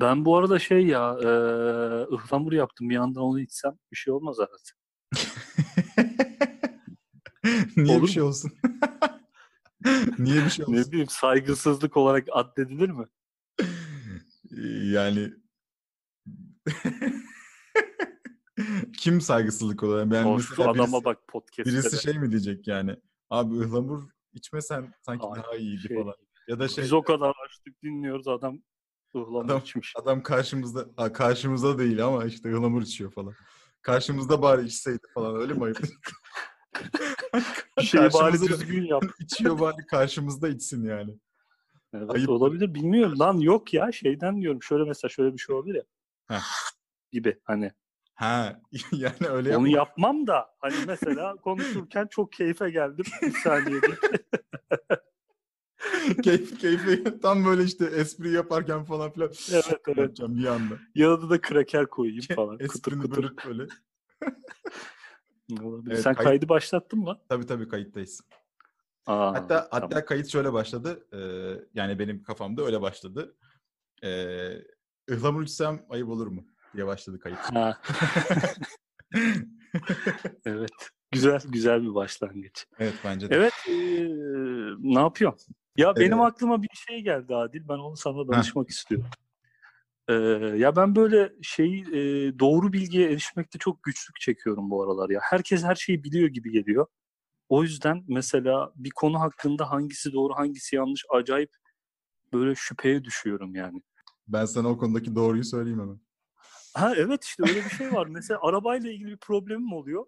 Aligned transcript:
Ben 0.00 0.24
bu 0.24 0.36
arada 0.36 0.58
şey 0.58 0.86
ya 0.86 1.16
e, 1.22 1.28
ıhlamur 2.14 2.52
yaptım. 2.52 2.90
Bir 2.90 2.94
yandan 2.94 3.22
onu 3.22 3.40
içsem 3.40 3.78
bir 3.92 3.96
şey 3.96 4.12
olmaz 4.12 4.36
herhalde. 4.38 4.70
Niye 7.76 7.96
Olur 7.96 8.06
bir 8.06 8.12
şey 8.12 8.22
olsun? 8.22 8.52
Niye 10.18 10.44
bir 10.44 10.50
şey 10.50 10.64
olsun? 10.64 10.76
Ne 10.76 10.92
bileyim 10.92 11.08
saygısızlık 11.08 11.96
olarak 11.96 12.28
addedilir 12.32 12.90
mi? 12.90 13.06
Yani 14.92 15.30
kim 18.98 19.20
saygısızlık 19.20 19.82
olarak? 19.82 20.10
Ben 20.10 20.24
o 20.24 20.38
şu 20.38 20.62
adama 20.62 20.76
birisi, 20.76 21.04
bak 21.04 21.28
podcast'te 21.28 21.64
birisi 21.64 21.92
de. 21.92 21.96
şey 22.00 22.18
mi 22.18 22.30
diyecek 22.30 22.68
yani? 22.68 22.96
Abi 23.30 23.54
ıhlamur 23.54 24.02
içmesen 24.32 24.94
sanki 25.02 25.26
Ay, 25.26 25.42
daha 25.42 25.56
iyiydi 25.56 25.88
şey, 25.88 25.96
falan. 25.96 26.14
Ya 26.48 26.58
da 26.58 26.68
şey 26.68 26.84
Biz 26.84 26.92
o 26.92 27.02
kadar 27.02 27.32
açtık 27.46 27.82
dinliyoruz 27.82 28.28
adam 28.28 28.62
ıhlamur 29.14 29.44
Adam- 29.44 29.60
içmiş. 29.60 29.92
adam 29.96 30.22
karşımızda 30.22 30.86
ha, 30.96 31.12
karşımızda 31.12 31.78
değil 31.78 32.04
ama 32.04 32.24
işte 32.24 32.48
ıhlamur 32.54 32.82
içiyor 32.82 33.12
falan. 33.12 33.34
Karşımızda 33.82 34.42
bari 34.42 34.66
içseydi 34.66 35.06
falan 35.14 35.36
öyle 35.36 35.52
mi 35.54 35.64
ayıp? 35.64 35.78
Şeyi 37.82 38.12
bari 38.12 38.40
düzgün 38.40 38.84
yap. 38.86 39.04
İçiyor 39.20 39.60
bari 39.60 39.86
karşımızda 39.90 40.48
içsin 40.48 40.84
yani. 40.84 41.18
Evet, 41.94 42.10
Ayıp. 42.10 42.28
olabilir 42.28 42.74
bilmiyorum 42.74 43.18
lan 43.18 43.38
yok 43.38 43.74
ya 43.74 43.92
şeyden 43.92 44.40
diyorum 44.40 44.62
şöyle 44.62 44.84
mesela 44.84 45.08
şöyle 45.08 45.32
bir 45.32 45.38
şey 45.38 45.54
olabilir 45.56 45.74
ya. 45.74 45.84
Heh. 46.36 46.42
Gibi 47.12 47.40
hani 47.44 47.72
Ha 48.14 48.60
yani 48.92 49.28
öyle 49.28 49.56
onu 49.56 49.68
yapma. 49.68 49.78
yapmam 49.78 50.26
da 50.26 50.46
hani 50.60 50.74
mesela 50.86 51.36
konuşurken 51.36 52.06
çok 52.10 52.32
keyfe 52.32 52.70
geldim 52.70 53.04
bir 53.22 53.32
saniye 53.32 53.82
diye. 53.82 53.94
keyif 56.22 56.60
keyfi 56.60 57.04
tam 57.22 57.44
böyle 57.44 57.64
işte 57.64 57.84
espri 57.86 58.30
yaparken 58.32 58.84
falan 58.84 59.12
filan. 59.12 59.30
Evet 59.52 59.64
evet. 59.86 59.98
Yapacağım 59.98 60.36
bir 60.36 60.46
anda. 60.46 60.74
Yanına 60.94 61.30
da 61.30 61.40
kraker 61.40 61.86
koyayım 61.86 62.22
falan. 62.34 62.58
Kıtır. 62.58 63.10
bölüp 63.10 63.44
böyle. 63.46 63.66
Olabilir. 65.62 65.92
Evet, 65.92 66.02
Sen 66.02 66.14
kayıt- 66.14 66.24
kaydı 66.24 66.48
başlattın 66.48 66.98
mı? 66.98 67.18
Tabii 67.28 67.46
tabii 67.46 67.68
kayıttayız. 67.68 68.20
Aa, 69.06 69.34
Hatta 69.34 69.68
tamam. 69.70 69.90
hatta 69.90 70.04
kayıt 70.04 70.28
şöyle 70.28 70.52
başladı. 70.52 71.06
Ee, 71.12 71.18
yani 71.74 71.98
benim 71.98 72.22
kafamda 72.22 72.62
öyle 72.64 72.80
başladı. 72.80 73.36
Ee, 74.04 74.52
ıhlamur 75.10 75.42
içsem 75.42 75.86
ayıp 75.90 76.08
olur 76.08 76.26
mu 76.26 76.44
diye 76.74 76.86
başladı 76.86 77.18
kayıt. 77.18 77.38
Ha, 77.38 77.78
evet. 80.44 80.70
Güzel 81.12 81.40
güzel 81.48 81.82
bir 81.82 81.94
başlangıç. 81.94 82.66
evet 82.78 82.94
bence 83.04 83.30
de. 83.30 83.34
Evet, 83.34 83.52
eee, 83.68 84.08
ne 84.78 85.00
yapıyorsun? 85.00 85.54
Ya 85.76 85.96
benim 85.96 86.20
Ee, 86.20 86.22
aklıma 86.22 86.62
bir 86.62 86.68
şey 86.88 87.00
geldi 87.00 87.34
Adil. 87.34 87.68
Ben 87.68 87.78
onu 87.78 87.96
sana 87.96 88.28
danışmak 88.28 88.70
istiyorum. 88.70 89.10
Eee, 90.08 90.14
ya 90.56 90.76
ben 90.76 90.96
böyle 90.96 91.32
şey 91.42 91.80
eee, 91.80 92.38
doğru 92.38 92.72
bilgiye 92.72 93.10
erişmekte 93.10 93.58
çok 93.58 93.82
güçlük 93.82 94.20
çekiyorum 94.20 94.70
bu 94.70 94.82
aralar 94.82 95.10
ya. 95.10 95.20
Herkes 95.22 95.64
her 95.64 95.74
şeyi 95.74 96.04
biliyor 96.04 96.28
gibi 96.28 96.50
geliyor. 96.52 96.86
O 97.48 97.62
yüzden 97.62 98.04
mesela 98.08 98.72
bir 98.76 98.90
konu 98.90 99.20
hakkında 99.20 99.70
hangisi 99.70 100.12
doğru 100.12 100.34
hangisi 100.34 100.76
yanlış 100.76 101.04
acayip 101.10 101.50
böyle 102.32 102.54
şüpheye 102.54 103.04
düşüyorum 103.04 103.54
yani. 103.54 103.82
Ben 104.28 104.44
sana 104.44 104.68
o 104.68 104.78
konudaki 104.78 105.14
doğruyu 105.14 105.44
söyleyeyim 105.44 105.80
hemen. 105.80 106.00
Ha 106.74 106.94
evet 106.96 107.24
işte 107.24 107.42
öyle 107.42 107.64
bir 107.64 107.70
şey 107.70 107.92
var. 107.92 108.06
Mesela 108.06 108.40
arabayla 108.42 108.90
ilgili 108.92 109.10
bir 109.10 109.16
problemim 109.16 109.72
oluyor. 109.72 110.06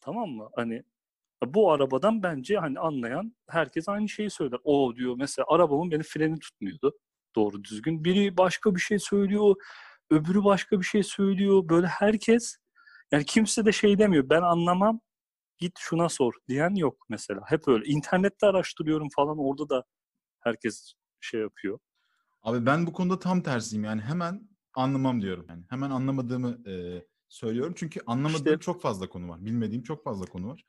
Tamam 0.00 0.28
mı? 0.30 0.48
Hani 0.56 0.82
bu 1.46 1.72
arabadan 1.72 2.22
bence 2.22 2.56
hani 2.58 2.78
anlayan 2.78 3.36
herkes 3.48 3.88
aynı 3.88 4.08
şeyi 4.08 4.30
söyler. 4.30 4.60
O 4.64 4.96
diyor 4.96 5.14
mesela 5.18 5.46
arabamın 5.48 5.90
benim 5.90 6.02
freni 6.02 6.38
tutmuyordu 6.38 6.98
doğru 7.36 7.64
düzgün. 7.64 8.04
Biri 8.04 8.36
başka 8.36 8.74
bir 8.74 8.80
şey 8.80 8.98
söylüyor, 8.98 9.54
öbürü 10.10 10.44
başka 10.44 10.80
bir 10.80 10.84
şey 10.84 11.02
söylüyor. 11.02 11.68
Böyle 11.68 11.86
herkes 11.86 12.56
yani 13.12 13.24
kimse 13.24 13.64
de 13.64 13.72
şey 13.72 13.98
demiyor. 13.98 14.30
Ben 14.30 14.42
anlamam. 14.42 15.00
Git 15.58 15.72
şuna 15.78 16.08
sor 16.08 16.32
diyen 16.48 16.74
yok 16.74 17.06
mesela. 17.08 17.40
Hep 17.46 17.68
öyle. 17.68 17.84
İnternette 17.86 18.46
araştırıyorum 18.46 19.08
falan 19.16 19.38
orada 19.38 19.68
da 19.68 19.84
herkes 20.40 20.92
şey 21.20 21.40
yapıyor. 21.40 21.78
Abi 22.42 22.66
ben 22.66 22.86
bu 22.86 22.92
konuda 22.92 23.18
tam 23.18 23.42
tersiyim 23.42 23.84
yani 23.84 24.00
hemen 24.00 24.48
anlamam 24.74 25.22
diyorum. 25.22 25.46
Yani 25.48 25.64
hemen 25.70 25.90
anlamadığımı 25.90 26.70
e, 26.70 27.04
söylüyorum 27.28 27.72
çünkü 27.76 28.00
anlamadığım 28.06 28.46
İşte- 28.46 28.58
çok 28.58 28.82
fazla 28.82 29.08
konu 29.08 29.28
var. 29.28 29.44
Bilmediğim 29.44 29.82
çok 29.82 30.04
fazla 30.04 30.26
konu 30.26 30.48
var. 30.48 30.64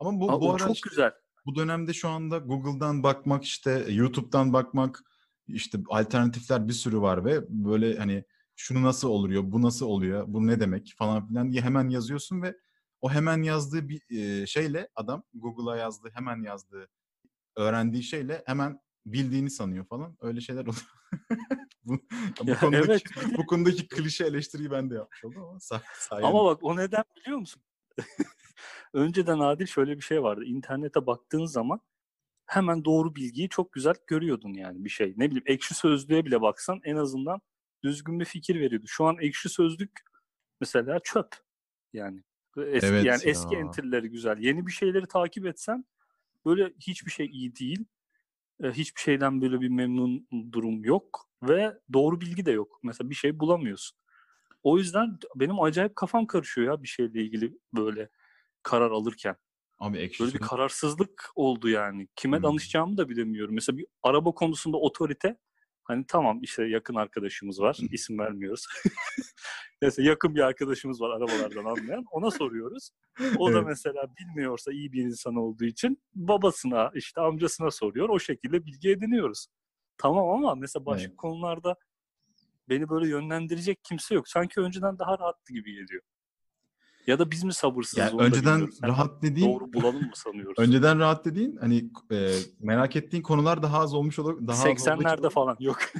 Ama 0.00 0.20
bu 0.20 0.32
Aa, 0.32 0.40
bu 0.40 0.48
o 0.48 0.54
ara 0.54 0.58
çok 0.58 0.82
güzel. 0.82 1.12
bu 1.46 1.54
dönemde 1.54 1.92
şu 1.92 2.08
anda 2.08 2.38
Google'dan 2.38 3.02
bakmak 3.02 3.44
işte 3.44 3.86
YouTube'dan 3.88 4.52
bakmak 4.52 5.04
işte 5.48 5.78
alternatifler 5.88 6.68
bir 6.68 6.72
sürü 6.72 7.00
var 7.00 7.24
ve 7.24 7.44
böyle 7.48 7.96
hani 7.98 8.24
şunu 8.56 8.82
nasıl 8.82 9.08
oluyor, 9.08 9.42
bu 9.46 9.62
nasıl 9.62 9.86
oluyor, 9.86 10.24
bu 10.28 10.46
ne 10.46 10.60
demek 10.60 10.94
falan 10.98 11.28
filan 11.28 11.52
diye 11.52 11.62
hemen 11.62 11.88
yazıyorsun 11.88 12.42
ve 12.42 12.56
o 13.00 13.10
hemen 13.10 13.42
yazdığı 13.42 13.88
bir 13.88 14.02
e, 14.10 14.46
şeyle 14.46 14.88
adam 14.94 15.22
Google'a 15.34 15.76
yazdığı 15.76 16.10
hemen 16.14 16.42
yazdığı 16.42 16.88
öğrendiği 17.56 18.02
şeyle 18.02 18.42
hemen 18.46 18.80
bildiğini 19.06 19.50
sanıyor 19.50 19.86
falan. 19.86 20.16
Öyle 20.20 20.40
şeyler 20.40 20.62
oluyor. 20.62 20.90
bu, 21.84 21.98
bu 22.40 22.54
konudaki 22.60 23.04
evet. 23.16 23.38
bu 23.38 23.46
konudaki 23.46 23.88
klişe 23.88 24.24
eleştiriyi 24.24 24.70
ben 24.70 24.90
de 24.90 24.94
yapmış 24.94 25.24
oldum 25.24 25.42
ama 25.42 25.60
say- 25.60 25.80
sayende. 25.98 26.26
Ama 26.26 26.44
bak 26.44 26.58
o 26.62 26.76
neden 26.76 27.04
biliyor 27.16 27.38
musun? 27.38 27.62
Önceden 28.92 29.38
Adil 29.38 29.66
şöyle 29.66 29.96
bir 29.96 30.02
şey 30.02 30.22
vardı. 30.22 30.44
İnternete 30.44 31.06
baktığın 31.06 31.44
zaman 31.44 31.80
hemen 32.46 32.84
doğru 32.84 33.14
bilgiyi 33.14 33.48
çok 33.48 33.72
güzel 33.72 33.94
görüyordun 34.06 34.52
yani 34.52 34.84
bir 34.84 34.90
şey. 34.90 35.14
Ne 35.16 35.26
bileyim 35.26 35.44
ekşi 35.46 35.74
sözlüğe 35.74 36.24
bile 36.24 36.40
baksan 36.40 36.80
en 36.84 36.96
azından 36.96 37.40
düzgün 37.84 38.20
bir 38.20 38.24
fikir 38.24 38.60
veriyordu. 38.60 38.86
Şu 38.88 39.04
an 39.04 39.16
ekşi 39.20 39.48
sözlük 39.48 39.92
mesela 40.60 41.00
çöp 41.04 41.28
yani. 41.92 42.22
Eski, 42.56 42.86
Evet 42.86 43.04
yani 43.04 43.20
ya. 43.24 43.30
eski 43.30 43.56
entrileri 43.56 44.10
güzel. 44.10 44.38
Yeni 44.38 44.66
bir 44.66 44.72
şeyleri 44.72 45.06
takip 45.06 45.46
etsen 45.46 45.84
böyle 46.46 46.72
hiçbir 46.80 47.10
şey 47.10 47.26
iyi 47.26 47.56
değil. 47.56 47.84
E, 48.62 48.70
Hiçbir 48.70 49.00
şeyden 49.00 49.42
böyle 49.42 49.60
bir 49.60 49.68
memnun 49.68 50.28
durum 50.52 50.84
yok 50.84 51.30
ve 51.42 51.78
doğru 51.92 52.20
bilgi 52.20 52.46
de 52.46 52.50
yok. 52.50 52.80
Mesela 52.82 53.10
bir 53.10 53.14
şey 53.14 53.40
bulamıyorsun. 53.40 53.98
O 54.62 54.78
yüzden 54.78 55.18
benim 55.36 55.60
acayip 55.60 55.96
kafam 55.96 56.26
karışıyor 56.26 56.66
ya 56.66 56.82
bir 56.82 56.88
şeyle 56.88 57.22
ilgili 57.22 57.58
böyle 57.76 58.08
karar 58.62 58.90
alırken. 58.90 59.36
Abi 59.78 59.98
ekşi 59.98 60.20
Böyle 60.24 60.34
bir 60.34 60.38
kararsızlık 60.38 61.30
oldu 61.34 61.68
yani. 61.68 62.08
Kime 62.16 62.36
Hmm. 62.36 62.44
danışacağımı 62.44 62.96
da 62.96 63.08
bilemiyorum. 63.08 63.54
Mesela 63.54 63.78
bir 63.78 63.86
araba 64.02 64.32
konusunda 64.32 64.76
otorite 64.76 65.36
hani 65.84 66.04
tamam 66.08 66.38
işte 66.42 66.64
yakın 66.64 66.94
arkadaşımız 66.94 67.60
var. 67.60 67.78
isim 67.92 68.18
vermiyoruz. 68.18 68.66
Neyse 69.82 70.02
yakın 70.02 70.34
bir 70.34 70.40
arkadaşımız 70.40 71.00
var 71.00 71.10
arabalardan 71.10 71.64
anlayan. 71.64 72.04
Ona 72.12 72.30
soruyoruz. 72.30 72.90
O 73.38 73.52
da 73.52 73.56
Evet. 73.56 73.66
mesela 73.66 74.06
bilmiyorsa 74.20 74.72
iyi 74.72 74.92
bir 74.92 75.02
insan 75.02 75.36
olduğu 75.36 75.64
için 75.64 76.02
babasına 76.14 76.90
işte 76.94 77.20
amcasına 77.20 77.70
soruyor. 77.70 78.08
O 78.08 78.18
şekilde 78.18 78.66
bilgi 78.66 78.90
ediniyoruz. 78.90 79.46
Tamam 79.98 80.28
ama 80.28 80.54
mesela 80.54 80.86
başka 80.86 81.06
Evet. 81.08 81.16
konularda 81.16 81.76
beni 82.70 82.88
böyle 82.88 83.08
yönlendirecek 83.08 83.84
kimse 83.84 84.14
yok. 84.14 84.28
Sanki 84.28 84.60
önceden 84.60 84.98
daha 84.98 85.18
rahattı 85.18 85.52
gibi 85.52 85.72
geliyor. 85.72 86.02
Ya 87.06 87.18
da 87.18 87.30
biz 87.30 87.44
mi 87.44 87.52
sabırsızız 87.52 87.98
Yani 87.98 88.22
önceden 88.22 88.68
rahat 88.84 89.22
dediğin 89.22 89.52
doğru 89.52 89.72
bulalım 89.72 90.02
mı 90.02 90.12
sanıyoruz? 90.14 90.58
Önceden 90.58 90.98
rahat 90.98 91.24
dediğin 91.24 91.56
hani 91.56 91.90
e, 92.12 92.36
merak 92.58 92.96
ettiğin 92.96 93.22
konular 93.22 93.62
daha 93.62 93.78
az 93.78 93.94
olmuş 93.94 94.18
olur. 94.18 94.46
Daha 94.46 94.62
az 94.62 94.66
olduğu 94.66 94.74
için 94.74 94.90
80'lerde 94.90 95.10
olabilir. 95.10 95.30
falan 95.30 95.56
yok. 95.60 95.78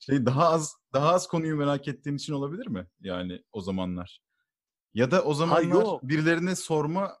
Şey 0.00 0.26
daha 0.26 0.48
az 0.48 0.76
daha 0.92 1.08
az 1.08 1.28
konuyu 1.28 1.56
merak 1.56 1.88
ettiğin 1.88 2.16
için 2.16 2.32
olabilir 2.32 2.66
mi? 2.66 2.86
Yani 3.00 3.42
o 3.52 3.60
zamanlar. 3.60 4.20
Ya 4.94 5.10
da 5.10 5.24
o 5.24 5.34
zamanlar 5.34 5.82
yok. 5.82 6.02
birilerine 6.02 6.56
sorma 6.56 7.18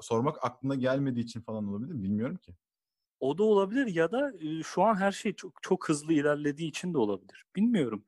sormak 0.00 0.44
aklına 0.44 0.74
gelmediği 0.74 1.24
için 1.24 1.40
falan 1.40 1.68
olabilir 1.68 1.92
mi? 1.92 2.02
Bilmiyorum 2.02 2.36
ki. 2.36 2.54
O 3.24 3.38
da 3.38 3.42
olabilir 3.42 3.86
ya 3.86 4.12
da 4.12 4.32
e, 4.40 4.62
şu 4.62 4.82
an 4.82 4.94
her 4.96 5.12
şey 5.12 5.32
çok 5.32 5.62
çok 5.62 5.88
hızlı 5.88 6.12
ilerlediği 6.12 6.68
için 6.68 6.94
de 6.94 6.98
olabilir. 6.98 7.44
Bilmiyorum. 7.56 8.04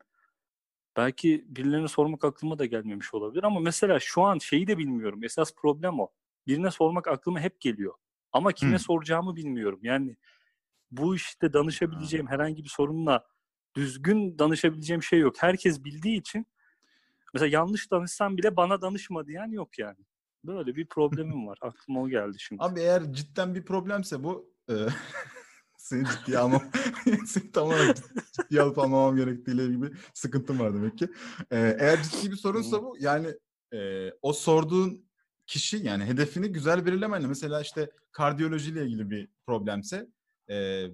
Belki 0.97 1.45
birilerine 1.49 1.89
sormak 1.89 2.25
aklıma 2.25 2.59
da 2.59 2.67
gelmemiş 2.67 3.15
olabilir 3.15 3.45
ama 3.45 3.61
mesela 3.61 3.99
şu 4.01 4.23
an 4.23 4.39
şeyi 4.39 4.67
de 4.67 4.79
bilmiyorum. 4.79 5.25
Esas 5.25 5.55
problem 5.55 6.01
o. 6.01 6.09
Birine 6.47 6.71
sormak 6.71 7.09
aklıma 7.09 7.41
hep 7.41 7.61
geliyor. 7.61 7.95
Ama 8.33 8.53
kime 8.53 8.71
Hmm. 8.71 8.79
soracağımı 8.79 9.37
bilmiyorum. 9.37 9.81
Yani 9.83 10.17
bu 10.91 11.17
işte 11.17 11.53
danışabileceğim 11.53 12.27
herhangi 12.27 12.65
bir 12.65 12.69
sorunla 12.69 13.27
düzgün 13.77 14.39
danışabileceğim 14.39 15.03
şey 15.03 15.19
yok. 15.19 15.35
Herkes 15.39 15.85
bildiği 15.85 16.21
için 16.21 16.47
mesela 17.35 17.49
yanlış 17.49 17.91
danışsam 17.91 18.37
bile 18.37 18.57
bana 18.57 18.83
danışma 18.83 19.27
diyen 19.27 19.51
yok 19.51 19.79
yani. 19.79 19.99
Böyle 20.45 20.77
bir 20.77 20.87
problemim 20.87 21.47
var. 21.47 21.59
Aklıma 21.61 22.03
o 22.03 22.09
geldi 22.09 22.37
şimdi. 22.39 22.63
Abi 22.63 22.81
eğer 22.81 23.13
cidden 23.13 23.55
bir 23.55 23.65
problemse 23.65 24.25
bu 24.25 24.56
e, 24.71 24.75
seni 25.77 26.05
ciddiye 26.07 26.39
almam 26.39 26.63
seni 27.27 27.53
tam 27.53 27.67
olarak 27.67 27.97
ciddiye 28.33 28.63
alıp 28.63 28.79
almamam 28.79 29.17
gerektiğiyle 29.17 29.67
gibi 29.67 29.91
sıkıntım 30.15 30.59
var 30.61 30.75
demek 30.75 30.99
ki. 30.99 31.09
E, 31.51 31.77
eğer 31.79 32.03
ciddi 32.03 32.31
bir 32.31 32.37
sorunsa 32.37 32.83
bu 32.83 32.97
yani 33.01 33.29
e, 33.73 34.11
o 34.23 34.33
sorduğun 34.33 35.07
kişi 35.47 35.77
yani 35.77 36.05
hedefini 36.05 36.49
güzel 36.49 36.87
belirlemenle 36.87 37.27
mesela 37.27 37.61
işte 37.61 37.91
kardiyolojiyle 38.13 38.85
ilgili 38.85 39.11
bir 39.11 39.29
problemse 39.47 40.07
e, 40.51 40.87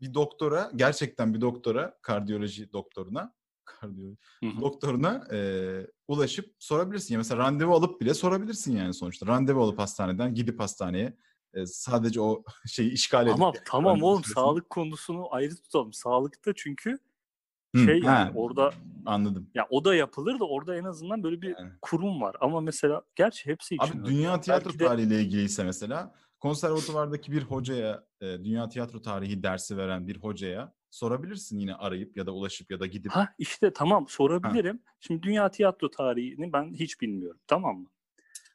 bir 0.00 0.14
doktora, 0.14 0.70
gerçekten 0.76 1.34
bir 1.34 1.40
doktora, 1.40 1.98
kardiyoloji 2.02 2.72
doktoruna, 2.72 3.34
kardiyoloji 3.64 4.16
doktoruna 4.60 5.26
e, 5.32 5.38
ulaşıp 6.08 6.54
sorabilirsin. 6.58 7.14
Ya 7.14 7.18
mesela 7.18 7.38
randevu 7.38 7.74
alıp 7.74 8.00
bile 8.00 8.14
sorabilirsin 8.14 8.76
yani 8.76 8.94
sonuçta. 8.94 9.26
Randevu 9.26 9.62
alıp 9.62 9.78
hastaneden 9.78 10.34
gidip 10.34 10.60
hastaneye 10.60 11.16
e, 11.54 11.66
sadece 11.66 12.20
o 12.20 12.42
şeyi 12.66 12.90
işgal 12.92 13.26
edip. 13.26 13.34
Ama 13.34 13.52
tamam 13.64 13.92
randevu 13.92 14.06
oğlum 14.06 14.22
süresini- 14.22 14.34
sağlık 14.34 14.70
konusunu 14.70 15.34
ayrı 15.34 15.56
tutalım. 15.56 15.92
Sağlıkta 15.92 16.52
çünkü 16.56 16.98
Hı, 17.76 17.84
şey 17.84 17.94
yani 17.98 18.06
ha, 18.06 18.32
orada 18.34 18.72
anladım. 19.06 19.50
ya 19.54 19.66
o 19.70 19.84
da 19.84 19.94
yapılır 19.94 20.38
da 20.40 20.44
orada 20.48 20.76
en 20.76 20.84
azından 20.84 21.22
böyle 21.22 21.42
bir 21.42 21.56
Yani. 21.58 21.72
kurum 21.82 22.20
var. 22.20 22.36
Ama 22.40 22.60
mesela 22.60 23.02
gerçi 23.16 23.46
hepsi 23.50 23.74
için 23.74 23.98
Abi 24.00 24.06
dünya 24.06 24.30
ya. 24.30 24.40
tiyatro 24.40 24.64
Belki 24.68 24.78
de- 24.78 24.84
tarihiyle 24.84 25.20
ilgiliyse 25.20 25.64
mesela 25.64 26.14
konservatuvardaki 26.40 27.32
bir 27.32 27.42
hocaya, 27.42 28.04
e, 28.20 28.26
dünya 28.26 28.68
tiyatro 28.68 29.02
tarihi 29.02 29.42
dersi 29.42 29.76
veren 29.76 30.06
bir 30.08 30.16
hocaya 30.16 30.72
sorabilirsin 30.90 31.58
yine 31.58 31.74
arayıp 31.74 32.16
ya 32.16 32.26
da 32.26 32.32
ulaşıp 32.32 32.70
ya 32.70 32.80
da 32.80 32.86
gidip. 32.86 33.12
Ha 33.12 33.34
işte 33.38 33.72
tamam 33.72 34.08
sorabilirim. 34.08 34.82
Şimdi 35.00 35.22
dünya 35.22 35.50
tiyatro 35.50 35.90
tarihini 35.90 36.52
ben 36.52 36.74
hiç 36.74 37.00
bilmiyorum. 37.00 37.40
Tamam 37.46 37.78
mı? 37.78 37.88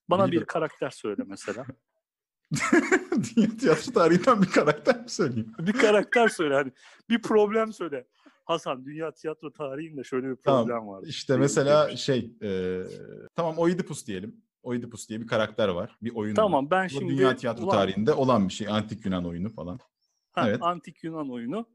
Bana 0.10 0.24
bir 0.24 0.28
Biliyorum. 0.28 0.48
karakter 0.48 0.90
söyle 0.90 1.24
mesela. 1.26 1.66
dünya 3.36 3.58
tiyatro 3.60 3.92
tarihinden 3.92 4.42
bir 4.42 4.48
karakter 4.48 5.02
mi 5.04 5.10
söyleyeyim? 5.10 5.54
bir 5.60 5.74
karakter 5.74 6.28
söyle 6.28 6.54
hani. 6.54 6.72
Bir 7.10 7.22
problem 7.22 7.74
söyle. 7.74 8.08
Hasan 8.46 8.86
dünya 8.86 9.12
tiyatro 9.12 9.52
tarihinde 9.52 10.04
şöyle 10.04 10.28
bir 10.30 10.36
Tamam, 10.36 10.66
problem 10.68 10.88
var. 10.88 11.04
İşte 11.08 11.38
mesela 11.38 11.96
şey, 11.98 12.32
e, 12.44 12.82
tamam 13.36 13.58
Oidipus 13.58 14.08
diyelim. 14.08 14.36
Oidipus 14.64 15.10
diye 15.10 15.22
bir 15.22 15.28
karakter 15.28 15.70
var. 15.70 15.98
Bir 16.02 16.16
oyun 16.16 16.32
var. 16.32 16.36
Tamam 16.36 16.72
ben 16.72 16.86
Bu 16.86 16.90
şimdi 16.90 17.18
dünya 17.18 17.36
tiyatro 17.36 17.64
ulan- 17.64 17.76
tarihinde 17.76 18.14
olan 18.14 18.48
bir 18.48 18.54
şey. 18.54 18.68
Antik 18.68 19.06
Yunan 19.06 19.26
oyunu 19.26 19.50
falan. 19.54 19.80
Ha, 20.32 20.50
Evet. 20.50 20.60
Antik 20.62 21.04
Yunan 21.04 21.32
oyunu. 21.32 21.70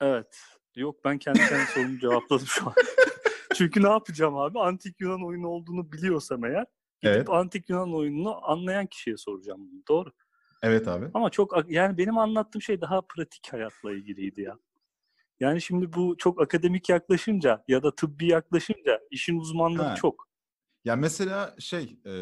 Evet. 0.00 0.40
Yok 0.76 1.04
ben 1.04 1.18
kendi 1.18 1.38
kendi 1.38 1.66
sorumu 1.74 1.98
cevapladım 1.98 2.46
şu 2.46 2.66
an. 2.66 2.72
Çünkü 3.54 3.82
ne 3.82 3.88
yapacağım 3.88 4.36
abi? 4.36 4.58
Antik 4.60 5.00
Yunan 5.00 5.26
oyunu 5.26 5.48
olduğunu 5.48 5.92
biliyorsam 5.92 6.44
eğer 6.44 6.66
gidip 7.04 7.16
Evet. 7.16 7.30
Antik 7.30 7.70
Yunan 7.70 7.94
oyununu 7.94 8.50
anlayan 8.50 8.86
kişiye 8.86 9.16
soracağım 9.16 9.60
bunu. 9.60 9.82
Doğru. 9.88 10.12
Evet 10.62 10.88
abi. 10.88 11.06
Ama 11.14 11.30
çok 11.30 11.70
yani 11.70 11.98
benim 11.98 12.18
anlattığım 12.18 12.62
şey 12.62 12.80
daha 12.80 13.00
pratik 13.00 13.52
hayatla 13.52 13.92
ilgiliydi 13.92 14.40
ya. 14.40 14.58
Yani 15.40 15.62
şimdi 15.62 15.92
bu 15.92 16.16
çok 16.18 16.42
akademik 16.42 16.88
yaklaşınca 16.88 17.64
ya 17.68 17.82
da 17.82 17.94
tıbbi 17.94 18.26
yaklaşınca 18.26 19.00
işin 19.10 19.38
uzmanlığı 19.38 19.82
Ha. 19.82 19.94
çok. 19.94 20.28
Ya 20.84 20.96
mesela 20.96 21.54
şey, 21.58 21.98
e, 22.06 22.12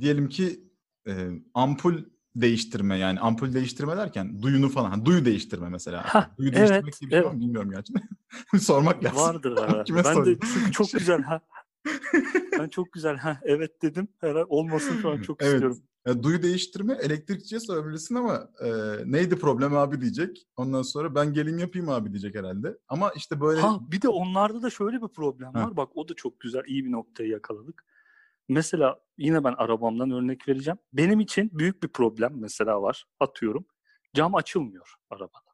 diyelim 0.00 0.28
ki 0.28 0.60
e, 1.06 1.28
ampul 1.54 2.04
değiştirme 2.36 2.98
yani 2.98 3.20
ampul 3.20 3.54
değiştirme 3.54 3.96
derken 3.96 4.42
duyunu 4.42 4.68
falan. 4.68 4.90
hani 4.90 5.04
duyu 5.04 5.24
değiştirme 5.24 5.68
mesela. 5.68 6.02
Hah, 6.06 6.28
duyu 6.38 6.50
evet, 6.54 6.58
değiştirmek 6.58 6.94
şey 6.94 7.08
var 7.10 7.24
evet. 7.24 7.32
mı 7.34 7.40
bilmiyorum 7.40 7.70
gerçekten. 7.70 8.08
Sormak 8.58 9.04
lazım. 9.04 9.18
Vardır 9.18 9.56
herhalde. 9.62 9.84
Kime 9.86 10.04
Ben 10.04 10.10
de 10.10 10.14
sorayım? 10.14 10.38
çünkü 10.54 10.72
çok 10.72 10.88
Şey- 10.88 11.00
güzel 11.00 11.22
ha. 11.22 11.40
Ben 12.58 12.68
çok 12.68 12.92
güzel 12.92 13.16
ha 13.16 13.40
evet 13.42 13.82
dedim. 13.82 14.08
Herhalde 14.20 14.44
olmasın 14.44 14.96
şu 15.02 15.10
an 15.10 15.16
çok 15.22 15.42
Evet. 15.42 15.52
istiyorum. 15.52 15.78
Ya, 16.06 16.22
duyu 16.22 16.42
değiştirme 16.42 16.94
elektrikçiye 16.94 17.60
sorabilirsin 17.60 18.14
ama 18.14 18.50
e, 18.64 18.68
neydi 19.04 19.36
problem 19.38 19.76
abi 19.76 20.00
diyecek. 20.00 20.46
Ondan 20.56 20.82
sonra 20.82 21.14
ben 21.14 21.32
geleyim 21.32 21.58
yapayım 21.58 21.88
abi 21.88 22.10
diyecek 22.10 22.34
herhalde. 22.34 22.78
Ama 22.88 23.12
işte 23.16 23.40
böyle 23.40 23.60
Ha 23.60 23.78
bir 23.92 24.02
de 24.02 24.08
onlarda 24.08 24.62
da 24.62 24.70
şöyle 24.70 25.02
bir 25.02 25.08
problem 25.08 25.54
Ha. 25.54 25.62
var. 25.66 25.76
Bak 25.76 25.88
o 25.94 26.08
da 26.08 26.14
çok 26.14 26.40
güzel, 26.40 26.62
iyi 26.66 26.84
bir 26.84 26.92
noktayı 26.92 27.28
yakaladık. 27.30 27.84
Mesela 28.48 29.00
yine 29.18 29.44
ben 29.44 29.54
arabamdan 29.58 30.10
örnek 30.10 30.48
vereceğim. 30.48 30.78
Benim 30.92 31.20
için 31.20 31.50
büyük 31.52 31.82
bir 31.82 31.88
problem 31.88 32.32
mesela 32.36 32.82
var. 32.82 33.04
Atıyorum. 33.20 33.64
Cam 34.14 34.34
açılmıyor 34.34 34.94
arabada. 35.10 35.50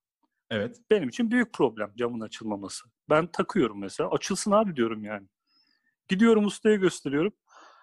evet 0.50 0.76
Benim 0.90 1.08
için 1.08 1.31
büyük 1.31 1.52
problem 1.52 1.93
camın 1.96 2.20
açılmaması. 2.20 2.88
Ben 3.11 3.26
takıyorum 3.32 3.81
mesela. 3.81 4.11
Açılsın 4.11 4.50
abi 4.50 4.76
diyorum 4.76 5.05
yani. 5.05 5.29
Gidiyorum 6.08 6.47
ustaya 6.47 6.76
gösteriyorum. 6.76 7.32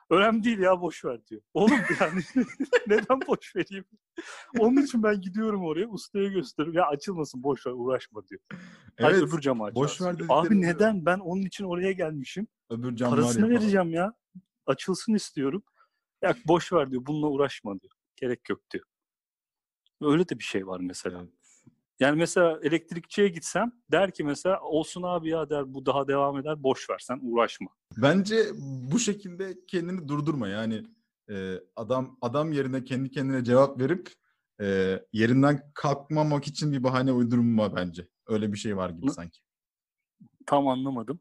Önemli 0.09 0.43
değil 0.43 0.59
ya 0.59 0.81
boş 0.81 1.05
ver 1.05 1.27
diyor. 1.27 1.41
Oğlum 1.53 1.79
yani 1.99 2.21
neden 2.87 3.21
boş 3.27 3.55
vereyim? 3.55 3.85
Onun 4.59 4.81
için 4.81 5.03
ben 5.03 5.21
gidiyorum 5.21 5.65
oraya 5.65 5.87
ustaya 5.87 6.27
gösteriyorum. 6.27 6.77
Ya 6.77 6.87
açılmasın 6.87 7.43
boş 7.43 7.67
ver 7.67 7.71
uğraşma 7.71 8.27
diyor. 8.27 8.41
Evet 8.97 9.21
öbür 9.21 9.39
camı 9.41 9.63
açarsın. 9.63 9.83
boş 9.83 10.01
ver 10.01 10.15
Abi 10.29 10.61
neden? 10.61 11.05
Ben 11.05 11.19
onun 11.19 11.41
için 11.41 11.63
oraya 11.63 11.91
gelmişim. 11.91 12.47
öbür 12.69 12.95
camlar 12.95 13.19
Parasını 13.19 13.49
vereceğim 13.49 13.93
ya. 13.93 14.13
Açılsın 14.65 15.13
istiyorum. 15.13 15.63
Ya 16.21 16.35
boş 16.47 16.73
ver 16.73 16.91
diyor. 16.91 17.05
Bununla 17.05 17.27
uğraşma 17.27 17.79
diyor. 17.79 17.93
Gerek 18.15 18.49
yok 18.49 18.61
diyor. 18.73 18.85
Öyle 20.01 20.29
de 20.29 20.39
bir 20.39 20.43
şey 20.43 20.67
var 20.67 20.79
mesela. 20.79 21.19
Evet. 21.19 21.42
Yani 22.03 22.17
mesela 22.17 22.59
elektrikçiye 22.63 23.27
gitsem 23.27 23.71
der 23.91 24.11
ki 24.11 24.23
mesela 24.23 24.61
olsun 24.61 25.03
abi 25.03 25.29
ya 25.29 25.49
der 25.49 25.73
bu 25.73 25.85
daha 25.85 26.07
devam 26.07 26.37
eder 26.37 26.63
boş 26.63 26.89
ver 26.89 26.99
sen 26.99 27.19
uğraşma. 27.21 27.67
Bence 27.97 28.45
bu 28.91 28.99
şekilde 28.99 29.65
kendini 29.67 30.07
durdurma 30.07 30.47
yani 30.47 30.83
e, 31.29 31.59
adam 31.75 32.17
adam 32.21 32.51
yerine 32.51 32.83
kendi 32.83 33.11
kendine 33.11 33.43
cevap 33.43 33.79
verip 33.79 34.09
e, 34.61 34.99
yerinden 35.13 35.71
kalkmamak 35.73 36.47
için 36.47 36.71
bir 36.71 36.83
bahane 36.83 37.11
uydurma 37.11 37.75
bence. 37.75 38.07
Öyle 38.27 38.53
bir 38.53 38.57
şey 38.57 38.77
var 38.77 38.89
gibi 38.89 39.05
Ne- 39.07 39.11
sanki. 39.11 39.39
Tam 40.45 40.67
anlamadım. 40.67 41.19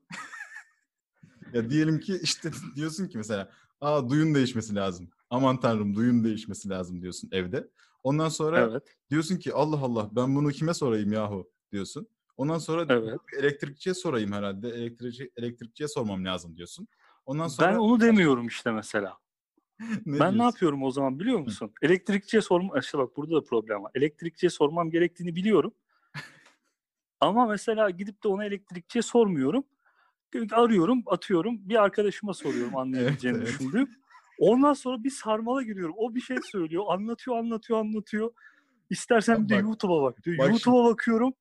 Ya 1.52 1.70
diyelim 1.70 2.00
ki 2.00 2.19
işte 2.23 2.50
diyorsun 2.76 3.08
ki 3.08 3.19
mesela 3.19 3.50
aa 3.81 4.08
duyun 4.08 4.35
değişmesi 4.35 4.75
lazım. 4.75 5.11
Aman 5.31 5.61
tanrım 5.61 5.94
duyun 5.94 6.25
değişmesi 6.25 6.69
lazım 6.69 7.02
diyorsun 7.02 7.28
evde. 7.32 7.69
Ondan 8.02 8.28
sonra 8.28 8.60
Evet. 8.60 8.96
diyorsun 9.10 9.37
ki 9.37 9.52
Allah 9.54 9.78
Allah 9.81 10.10
ben 10.16 10.34
bunu 10.37 10.49
kime 10.50 10.75
sorayım 10.75 11.12
yahu 11.12 11.50
diyorsun. 11.72 12.08
Ondan 12.37 12.58
sonra 12.58 12.87
Evet. 12.88 13.20
elektrikçiye 13.38 13.94
sorayım 13.94 14.32
herhalde. 14.32 14.69
Elektrikçi, 14.69 15.31
elektrikçiye 15.37 15.88
sormam 15.88 16.25
lazım 16.25 16.56
diyorsun. 16.56 16.88
Ondan 17.26 17.49
sonra 17.49 17.69
Ben 17.69 17.76
onu 17.76 18.00
demiyorum 18.00 18.46
işte 18.46 18.70
mesela. 18.72 19.19
ne 19.78 19.88
ben 20.06 20.12
ne 20.12 20.19
diyorsun? 20.19 20.38
yapıyorum 20.44 20.82
o 20.82 20.90
zaman 20.90 21.20
biliyor 21.20 21.38
musun? 21.38 21.72
Elektrikçiye 21.82 22.43
sorma 22.43 22.78
işte 22.78 22.99
bak 22.99 23.16
burada 23.16 23.34
da 23.37 23.44
problem 23.44 23.82
var. 23.84 23.90
Elektrikçiye 23.94 24.50
sormam 24.50 24.90
gerektiğini 24.90 25.37
biliyorum. 25.37 25.75
Ama 27.20 27.46
mesela 27.46 27.90
gidip 27.90 28.25
de 28.25 28.28
ona 28.28 28.44
elektrikçiye 28.44 29.02
sormuyorum. 29.02 29.64
Arıyorum, 30.52 31.02
atıyorum. 31.06 31.69
Bir 31.69 31.82
arkadaşıma 31.82 32.34
soruyorum 32.34 32.76
anlayabileceğini 32.76 33.37
Evet, 33.38 33.49
evet. 33.49 33.58
düşündüğüm. 33.60 33.90
Ondan 34.42 34.72
sonra 34.72 35.04
bir 35.04 35.10
sarmala 35.10 35.62
giriyorum. 35.62 35.94
O 35.98 36.14
bir 36.14 36.20
şey 36.20 36.36
söylüyor. 36.52 36.84
Anlatıyor, 36.88 37.36
anlatıyor, 37.36 37.78
anlatıyor. 37.78 38.32
İstersen 38.90 39.44
bir 39.44 39.48
de 39.48 39.54
YouTube'a 39.54 40.02
bak 40.02 40.24
diyor. 40.24 40.38
bak 40.38 40.48
YouTube'a 40.48 40.84
bakıyorum. 40.84 41.32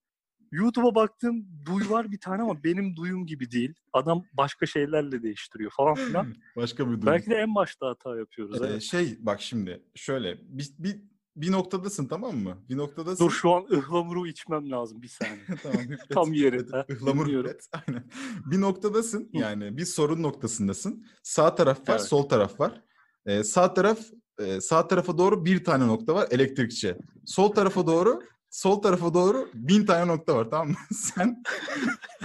YouTube'a 0.52 0.96
baktım 0.96 1.46
duy 1.66 1.90
var 1.90 2.12
bir 2.12 2.20
tane 2.20 2.42
ama 2.42 2.64
benim 2.64 2.96
duyum 2.96 3.26
gibi 3.26 3.52
değil. 3.52 3.74
Adam 3.94 4.24
başka 4.34 4.66
şeylerle 4.66 5.24
değiştiriyor 5.24 5.72
falan 5.72 5.96
filan. 5.96 6.36
Başka 6.56 6.88
bir 6.88 6.92
durum. 6.92 7.06
Belki 7.06 7.30
de 7.30 7.36
en 7.36 7.56
başta 7.56 7.88
hata 7.88 8.18
yapıyoruz. 8.18 8.62
Ee, 8.62 8.66
evet. 8.66 8.82
şey 8.82 9.18
bak 9.20 9.42
şimdi 9.42 9.84
şöyle 9.96 10.38
bir, 10.42 10.70
bir, 10.80 11.02
bir 11.36 11.52
noktadasın 11.52 12.08
tamam 12.08 12.38
mı? 12.38 12.58
Bir 12.70 12.78
noktadasın. 12.78 13.26
Dur 13.26 13.32
şu 13.32 13.52
an 13.52 13.66
ıhlamuru 13.72 14.28
içmem 14.28 14.72
lazım 14.72 15.02
bir 15.02 15.08
saniye. 15.08 15.46
tamam, 15.64 15.82
hüplet, 15.82 16.10
Tam 16.10 16.34
yeri, 16.34 16.68
dinliyorum. 16.68 17.50
hüplet, 17.50 17.68
Aynen. 17.88 18.04
Bir 18.46 18.62
noktadasın 18.62 19.30
yani 19.34 19.78
bir 19.78 19.86
sorun 19.86 20.24
noktasındasın. 20.24 21.06
Sağ 21.24 21.56
taraf 21.56 21.80
var, 21.90 21.96
Evet. 21.96 22.02
sol 22.02 22.24
taraf 22.24 22.60
var. 22.60 22.82
Ee, 23.26 23.44
sağ 23.44 23.74
taraf 23.74 24.00
e, 24.40 24.62
sağ 24.62 24.88
tarafa 24.88 25.18
doğru 25.18 25.46
bir 25.46 25.64
tane 25.64 25.88
nokta 25.88 26.16
var 26.16 26.28
elektrikçi. 26.32 26.96
Sol 27.26 27.52
tarafa 27.52 27.88
doğru 27.88 28.22
sol 28.50 28.82
tarafa 28.82 29.14
doğru 29.14 29.50
bin 29.54 29.86
tane 29.86 30.08
nokta 30.08 30.36
var 30.36 30.48
tamam 30.50 30.68
mı? 30.68 30.76
Sen 30.92 31.44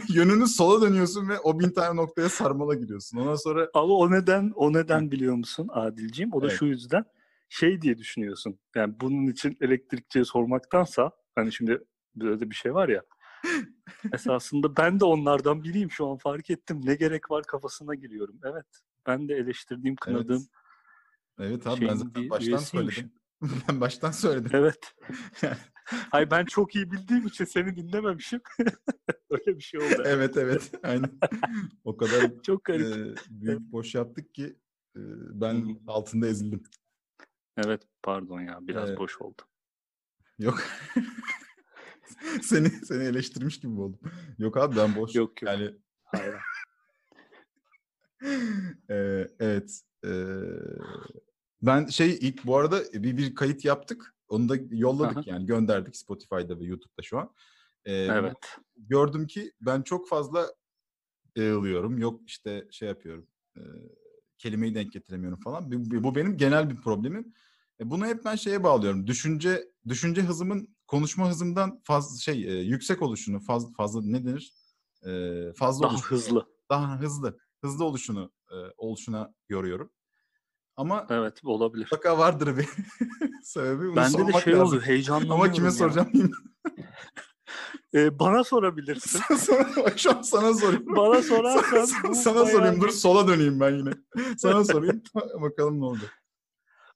yönünü 0.09 0.47
sola 0.47 0.83
dönüyorsun 0.83 1.29
ve 1.29 1.39
o 1.41 1.61
bin 1.61 1.71
tane 1.71 1.97
noktaya 1.97 2.29
sarmala 2.29 2.75
giriyorsun. 2.75 3.19
Ondan 3.19 3.35
sonra 3.35 3.71
Ama 3.75 3.95
o 3.95 4.11
neden 4.11 4.53
o 4.55 4.73
neden 4.73 5.11
biliyor 5.11 5.35
musun 5.35 5.69
Adilciğim? 5.73 6.33
O 6.33 6.43
da 6.43 6.47
Evet. 6.47 6.59
şu 6.59 6.67
yüzden 6.67 7.05
şey 7.49 7.83
diye 7.83 7.99
düşünüyorsun. 7.99 8.59
Yani 8.75 8.95
bunun 9.01 9.27
için 9.27 9.57
elektrikçiye 9.61 10.25
sormaktansa 10.25 11.11
hani 11.35 11.53
şimdi 11.53 11.85
böyle 12.17 12.51
bir 12.51 12.55
şey 12.55 12.75
var 12.75 12.89
ya. 12.89 13.03
esasında 14.13 14.77
ben 14.77 15.01
de 15.01 15.05
onlardan 15.05 15.65
biriyim 15.65 15.91
şu 15.91 16.07
an 16.07 16.17
fark 16.17 16.51
ettim. 16.51 16.81
Ne 16.85 16.95
gerek 16.95 17.31
var 17.31 17.45
kafasına 17.45 17.95
giriyorum. 17.95 18.41
Evet. 18.45 18.67
Ben 19.07 19.29
de 19.29 19.35
eleştirdiğim, 19.35 19.97
kınadığım 19.97 20.37
Evet 20.37 20.66
abi 21.39 21.89
ben 21.89 21.95
zaten 21.95 22.31
baştan 22.31 22.57
söyledim. 22.57 23.13
ben 23.69 23.81
baştan 23.81 24.11
söyledim. 24.11 24.51
Evet. 24.55 24.95
Hayır 25.85 26.31
ben 26.31 26.45
çok 26.45 26.75
iyi 26.75 26.91
bildiğim 26.93 27.27
için 27.27 27.45
seni 27.45 27.77
dinlememişim. 27.77 28.41
Öyle 29.31 29.57
bir 29.59 29.61
şey 29.61 29.81
oldu. 29.81 30.03
evet 30.05 30.37
evet 30.37 30.73
aynen. 30.83 31.11
o 31.85 31.97
kadar 31.97 32.43
Çok 32.43 32.65
garip. 32.65 32.97
e, 32.97 33.15
büyük 33.31 33.61
boş 33.61 33.95
yaptık 33.95 34.35
ki 34.35 34.45
e, 34.97 35.01
ben 35.41 35.79
altında 35.87 36.27
ezildim. 36.27 36.63
Evet 37.57 37.83
pardon 38.03 38.41
ya 38.41 38.59
biraz 38.61 38.89
Evet. 38.89 38.99
boş 38.99 39.21
oldu. 39.21 39.43
Yok. 40.39 40.63
seni 42.43 42.69
seni 42.69 43.05
eleştirmiş 43.05 43.61
gibi 43.61 43.81
oldum. 43.81 44.01
Yok 44.39 44.57
abi 44.57 44.77
ben 44.77 44.97
boş. 44.97 45.15
Yok 45.15 45.43
yok. 45.43 45.43
Yani 45.43 45.75
Hayır. 46.05 46.35
e, 48.91 49.29
evet. 49.39 49.81
e, 50.05 50.11
ben 51.63 51.87
şey 51.87 52.19
ilk 52.21 52.47
bu 52.47 52.57
arada 52.57 52.81
bir, 52.93 53.17
bir 53.17 53.35
kayıt 53.35 53.65
yaptık. 53.65 54.15
Onu 54.29 54.49
da 54.49 54.57
yolladık 54.71 55.17
Aha. 55.17 55.25
yani 55.27 55.47
gönderdik 55.47 55.97
Spotify'da 55.97 56.61
ve 56.61 56.65
YouTube'da 56.65 57.03
şu 57.03 57.19
an. 57.19 57.35
Ee, 57.85 57.93
Evet. 57.93 58.57
Gördüm 58.77 59.27
ki 59.27 59.53
ben 59.61 59.83
çok 59.83 60.09
fazla 60.09 60.47
ığılıyorum. 61.39 61.99
Yok 61.99 62.21
işte 62.27 62.69
şey 62.71 62.89
yapıyorum. 62.89 63.27
E, 63.57 63.61
kelimeyi 64.39 64.75
denk 64.75 64.93
getiremiyorum 64.93 65.41
falan. 65.41 65.73
Bu, 65.73 66.05
bu 66.05 66.15
benim 66.15 66.37
genel 66.37 66.71
bir 66.71 66.77
problemim. 66.77 67.35
E, 67.81 67.91
bunu 67.91 68.07
hep 68.07 68.25
ben 68.25 68.37
şeye 68.37 68.63
bağlıyorum. 68.63 69.07
Düşünce 69.07 69.69
düşünce 69.89 70.23
hızımın 70.23 70.77
konuşma 70.87 71.29
hızımdan 71.31 71.81
fazla 71.85 72.19
şey 72.19 72.45
e, 72.49 72.61
yüksek 72.63 73.03
oluşunu 73.03 73.41
fazla 73.41 73.73
fazla 73.77 74.01
ne 74.03 74.25
denir? 74.25 74.55
E, 75.07 75.53
fazla 75.53 75.85
Daha 75.85 75.93
oluşunu, 75.95 76.11
hızlı. 76.19 76.47
daha 76.71 77.01
hızlı 77.01 77.39
hızlı 77.65 77.85
oluşunu 77.85 78.33
e, 78.51 78.57
oluşuna 78.77 79.35
yoruyorum. 79.49 79.91
Ama 80.77 81.07
Evet 81.11 81.41
olabilir. 81.45 81.83
mutlaka 81.83 82.19
vardır 82.19 82.57
bir 82.59 82.69
sebebi. 83.43 83.87
Bunu 83.87 83.97
Bende 83.97 84.27
de 84.27 84.33
şey 84.41 84.53
lazım. 84.53 84.67
oluyor 84.69 84.83
heyecanlanıyorum 84.83 85.41
Ama 85.43 85.53
kime 85.53 85.67
ya. 85.67 85.73
soracağım 85.73 86.09
bilmiyorum. 86.13 86.45
Ee, 87.95 88.19
bana 88.19 88.45
sorabilirsin. 88.45 89.21
Şu 89.97 90.11
an 90.19 90.23
sana 90.23 90.55
soruyorum. 90.55 90.97
bana 90.97 91.23
sorarsan 91.23 91.85
sana, 91.85 92.15
sana 92.15 92.35
bayağı 92.35 92.47
sorayım. 92.51 92.81
Dur 92.81 92.89
sola 92.89 93.29
döneyim 93.29 93.61
ben 93.61 93.71
yine. 93.75 93.91
Sana 94.39 94.65
sorayım. 94.65 95.03
Bakalım 95.41 95.81
ne 95.81 95.85
olacak. 95.85 96.23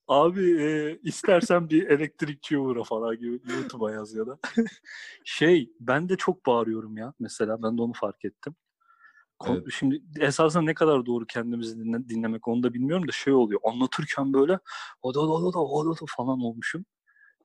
Abi 0.07 0.61
e, 0.61 0.99
istersen 1.03 1.69
bir 1.69 1.87
elektrikçiye 1.87 2.59
uğra 2.59 2.83
falan 2.83 3.15
gibi 3.17 3.41
YouTube'a 3.53 3.91
yaz 3.91 4.13
ya 4.15 4.27
da. 4.27 4.39
şey 5.25 5.71
ben 5.79 6.09
de 6.09 6.17
çok 6.17 6.45
bağırıyorum 6.45 6.97
ya 6.97 7.13
mesela 7.19 7.63
ben 7.63 7.77
de 7.77 7.81
onu 7.81 7.93
fark 7.93 8.25
ettim. 8.25 8.55
Evet. 9.47 9.65
Şimdi 9.71 10.03
esasında 10.19 10.63
ne 10.63 10.73
kadar 10.73 11.05
doğru 11.05 11.25
kendimizi 11.25 11.79
dinle- 11.79 12.09
dinlemek 12.09 12.47
onu 12.47 12.63
da 12.63 12.73
bilmiyorum 12.73 13.07
da 13.07 13.11
şey 13.11 13.33
oluyor. 13.33 13.61
Anlatırken 13.63 14.33
böyle 14.33 14.59
o 15.01 15.13
da 15.13 15.19
o 15.19 15.53
da 15.53 15.59
o 15.59 15.95
da 15.95 15.99
falan 16.17 16.39
olmuşum. 16.39 16.85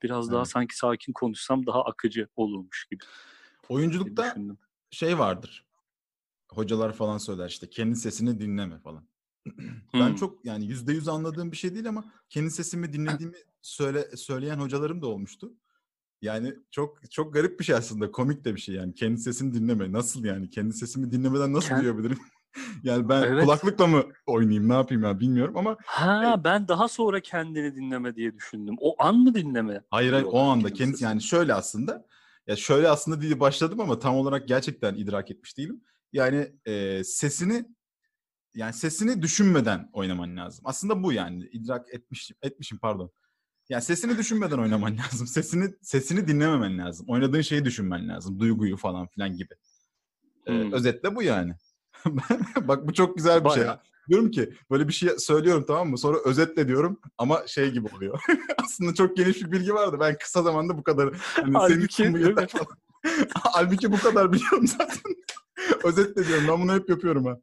Biraz 0.03 0.31
daha 0.31 0.39
Evet. 0.41 0.49
sanki 0.49 0.77
sakin 0.77 1.13
konuşsam 1.13 1.67
daha 1.67 1.85
akıcı 1.85 2.29
olurmuş 2.37 2.87
gibi 2.91 3.05
Oyunculukta 3.69 4.35
şey 4.91 5.19
vardır. 5.19 5.67
Hocalar 6.51 6.93
falan 6.93 7.19
söyler 7.19 7.49
işte 7.49 7.71
kendi 7.71 7.97
sesini 7.97 8.41
dinleme 8.41 8.79
falan. 8.79 9.09
ben 9.95 10.09
Hmm. 10.09 10.15
çok 10.15 10.45
yani 10.45 10.67
yüzde 10.67 10.93
yüz 10.93 11.09
anladığım 11.09 11.53
bir 11.53 11.57
şey 11.57 11.75
değil 11.75 11.89
ama 11.89 12.05
kendi 12.29 12.51
sesimi 12.51 12.93
dinlediğimi 12.93 13.37
söyle 13.63 14.17
söyleyen 14.17 14.59
hocalarım 14.59 15.03
da 15.03 15.07
olmuştu. 15.07 15.53
Yani 16.23 16.55
çok 16.71 17.11
çok 17.11 17.35
garip 17.35 17.61
bir 17.61 17.65
şey 17.65 17.77
aslında. 17.77 18.11
Komik 18.11 18.45
de 18.45 18.55
bir 18.55 18.61
şey 18.61 18.75
yani. 18.75 18.95
Kendi 18.95 19.21
sesini 19.21 19.55
dinleme. 19.55 19.93
Nasıl 19.93 20.25
yani? 20.25 20.51
Kendi 20.51 20.73
sesimi 20.73 21.11
dinlemeden 21.11 21.53
nasıl 21.53 21.69
Kend- 21.69 21.83
duyabilirim? 21.83 22.19
yani 22.83 23.09
ben 23.09 23.23
Evet. 23.23 23.45
kulaklıkla 23.45 23.87
mı 23.87 24.05
oynayayım? 24.27 24.69
Ne 24.69 24.73
yapayım 24.75 25.03
ya 25.03 25.21
bilmiyorum 25.21 25.57
ama 25.57 25.77
Ha 25.85 26.41
ben 26.45 26.69
daha 26.69 26.89
sonra 26.89 27.21
kendini 27.21 27.77
dinleme 27.77 28.17
diye 28.17 28.35
düşündüm. 28.35 28.77
O 28.81 29.03
an 29.03 29.17
mı 29.17 29.35
dinleme? 29.35 29.83
Hayır 29.91 30.13
hayır 30.13 30.27
o 30.31 30.39
anda 30.39 30.63
kendi 30.69 30.75
kendisi 30.79 30.93
sesini? 30.93 31.09
yani 31.09 31.23
şöyle 31.23 31.55
aslında 31.55 32.07
ya 32.47 32.57
şöyle 32.57 32.89
aslında 32.89 33.21
diye 33.21 33.41
başladım 33.41 33.81
ama 33.81 33.99
tam 33.99 34.17
olarak 34.17 34.49
gerçekten 34.49 34.95
idrak 34.95 35.31
etmiş 35.31 35.59
değilim. 35.59 35.81
Yani 36.13 36.53
e, 36.67 37.05
sesini 37.05 37.65
yani 38.55 38.73
sesini 38.73 39.23
düşünmeden 39.23 39.89
oynaman 39.93 40.37
lazım. 40.37 40.63
Aslında 40.65 41.03
bu 41.03 41.13
yani 41.13 41.49
idrak 41.53 41.95
etmişim 41.95 42.37
etmişim 42.43 42.79
pardon. 42.79 43.11
Yani 43.69 43.83
sesini 43.83 44.19
düşünmeden 44.19 44.59
oynaman 44.59 44.99
lazım. 45.05 45.27
Sesini 45.27 45.75
sesini 45.83 46.29
dinlememen 46.29 46.79
lazım. 46.79 47.07
Oynadığın 47.09 47.41
şeyi 47.41 47.65
düşünmen 47.65 48.09
lazım. 48.09 48.41
Duyguyu 48.41 48.77
falan 48.77 49.07
filan 49.07 49.37
gibi. 49.37 49.55
E, 50.47 50.53
Hmm. 50.53 50.73
özetle 50.73 51.17
bu 51.17 51.23
yani. 51.23 51.55
Bak 52.61 52.87
bu 52.89 52.93
çok 52.95 53.17
güzel 53.17 53.45
bir 53.45 53.51
şey. 53.51 53.63
Bayağı. 53.63 53.81
Diyorum 54.09 54.31
ki 54.31 54.53
böyle 54.71 54.89
bir 54.89 54.93
şey 54.93 55.09
söylüyorum 55.19 55.65
tamam 55.69 55.89
mı? 55.91 55.99
Sonra 55.99 56.19
özetle 56.25 56.69
diyorum 56.69 57.01
ama 57.19 57.47
şey 57.47 57.71
gibi 57.71 57.89
oluyor. 57.97 58.21
Aslında 58.65 58.95
çok 58.95 59.17
geniş 59.17 59.43
bir 59.45 59.53
bilgi 59.53 59.75
vardı. 59.75 59.97
Ben 60.01 60.19
kısa 60.19 60.43
zamanda 60.43 60.79
bu 60.79 60.83
kadar 60.83 61.15
hani 61.15 61.57
Halbuki, 61.57 62.13
bu 62.15 62.19
yeter 62.19 62.49
falan. 62.49 62.67
Halbuki 63.35 63.93
bu 63.93 63.99
kadar 63.99 64.33
biliyorum 64.33 64.67
zaten. 64.67 65.15
özetle 65.85 66.27
diyorum. 66.29 66.45
Ben 66.49 66.61
bunu 66.63 66.75
hep 66.75 66.89
yapıyorum 66.91 67.25
ha. 67.25 67.39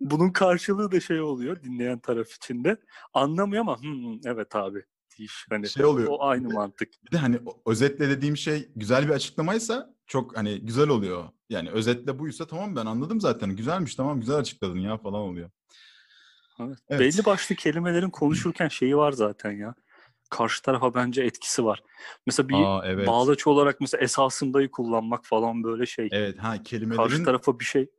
Bunun 0.00 0.30
karşılığı 0.30 0.92
da 0.92 1.00
şey 1.00 1.20
oluyor 1.20 1.62
dinleyen 1.62 1.98
taraf 1.98 2.30
için 2.32 2.64
de. 2.64 2.76
Anlamıyor 3.14 3.60
ama 3.60 3.76
"Hı, 3.82 3.86
hı, 3.88 4.18
evet 4.24 4.56
abi. 4.56 4.84
Diş. 5.18 5.46
Hani 5.50 5.68
Şey 5.68 5.84
oluyor. 5.84 6.08
o 6.10 6.22
aynı 6.24 6.48
mantık. 6.48 6.88
Bir 7.06 7.10
de 7.10 7.18
hani 7.18 7.38
özetle 7.66 8.08
dediğim 8.08 8.36
şey 8.36 8.68
güzel 8.76 9.04
bir 9.08 9.12
açıklamaysa 9.12 9.94
çok 10.06 10.36
hani 10.36 10.60
güzel 10.60 10.88
oluyor. 10.88 11.24
Yani 11.50 11.70
özetle 11.70 12.18
buysa 12.18 12.46
tamam 12.46 12.76
ben 12.76 12.86
anladım 12.86 13.20
zaten. 13.20 13.56
Güzelmiş 13.56 13.94
tamam 13.94 14.20
güzel 14.20 14.36
açıkladın 14.36 14.78
ya 14.78 14.96
falan 14.98 15.20
oluyor. 15.20 15.50
Evet. 16.60 16.78
Evet. 16.88 17.00
Belli 17.00 17.24
başlı 17.24 17.54
kelimelerin 17.54 18.10
konuşurken 18.10 18.68
şeyi 18.68 18.96
var 18.96 19.12
zaten 19.12 19.52
ya. 19.52 19.74
Karşı 20.30 20.62
tarafa 20.62 20.94
bence 20.94 21.22
etkisi 21.22 21.64
var. 21.64 21.82
Mesela 22.26 22.48
bir 22.48 22.54
Aa 22.54 22.82
evet. 22.86 23.06
bağlaç 23.06 23.46
olarak 23.46 23.80
mesela 23.80 24.04
esasındayı 24.04 24.70
kullanmak 24.70 25.24
falan 25.24 25.62
böyle 25.64 25.86
şey. 25.86 26.08
Evet 26.12 26.38
ha 26.38 26.50
Karşı 26.50 26.62
kelimelerin 26.62 27.24
tarafa 27.24 27.60
bir 27.60 27.64
şey 27.64 27.90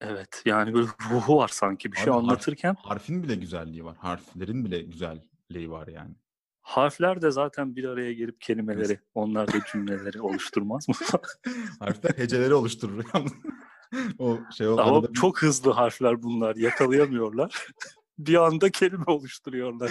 Evet 0.00 0.42
yani 0.44 0.74
böyle 0.74 0.86
ruhu 1.10 1.36
var 1.36 1.48
sanki 1.48 1.92
bir 1.92 1.96
şey 1.96 2.04
Abi 2.04 2.10
harf- 2.10 2.18
anlatırken. 2.18 2.76
harfin 2.82 3.22
bile 3.22 3.34
güzelliği 3.34 3.84
var. 3.84 3.96
Harflerin 3.96 4.64
bile 4.64 4.80
güzelliği 4.82 5.70
var 5.70 5.88
yani. 5.88 6.14
Harfler 6.62 7.22
de 7.22 7.30
zaten 7.30 7.76
bir 7.76 7.84
araya 7.84 8.12
gelip 8.12 8.40
kelimeleri, 8.40 9.00
onlar 9.14 9.48
da 9.48 9.56
cümleleri 9.72 10.20
oluşturmaz 10.20 10.88
mı? 10.88 10.94
Harfler 11.80 12.10
heceleri 12.16 12.54
oluşturur. 12.54 13.04
o 14.18 14.38
şey 14.56 14.68
o 14.68 14.72
Ama 14.78 14.96
arada 14.96 15.12
çok 15.12 15.42
hızlı 15.42 15.70
harfler 15.70 16.22
bunlar. 16.22 16.56
Yakalayamıyorlar. 16.56 17.66
bir 18.18 18.34
anda 18.34 18.70
kelime 18.70 19.04
oluşturuyorlar. 19.06 19.90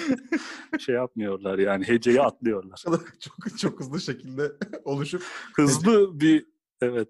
şey 0.79 0.95
yapmıyorlar 0.95 1.59
yani 1.59 1.87
heceyi 1.87 2.21
atlıyorlar. 2.21 2.83
çok 3.19 3.57
çok 3.59 3.79
hızlı 3.79 4.01
şekilde 4.01 4.51
oluşup 4.83 5.23
Hızlı 5.55 6.19
bir 6.19 6.45
evet. 6.81 7.09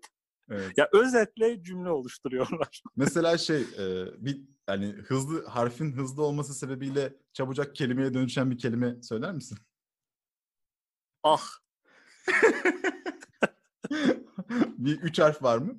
evet. 0.49 0.77
Ya 0.77 0.89
özetle 0.93 1.63
cümle 1.63 1.89
oluşturuyorlar. 1.89 2.81
Mesela 2.95 3.37
şey 3.37 3.63
bir 4.17 4.41
yani 4.69 4.85
hızlı 4.85 5.45
harfin 5.45 5.91
hızlı 5.91 6.23
olması 6.23 6.53
sebebiyle 6.53 7.13
çabucak 7.33 7.75
kelimeye 7.75 8.13
dönüşen 8.13 8.51
bir 8.51 8.57
kelime 8.57 9.01
söyler 9.01 9.33
misin? 9.33 9.57
ah 11.23 11.43
bir 14.77 15.01
üç 15.01 15.19
harf 15.19 15.43
var 15.43 15.57
mı? 15.57 15.77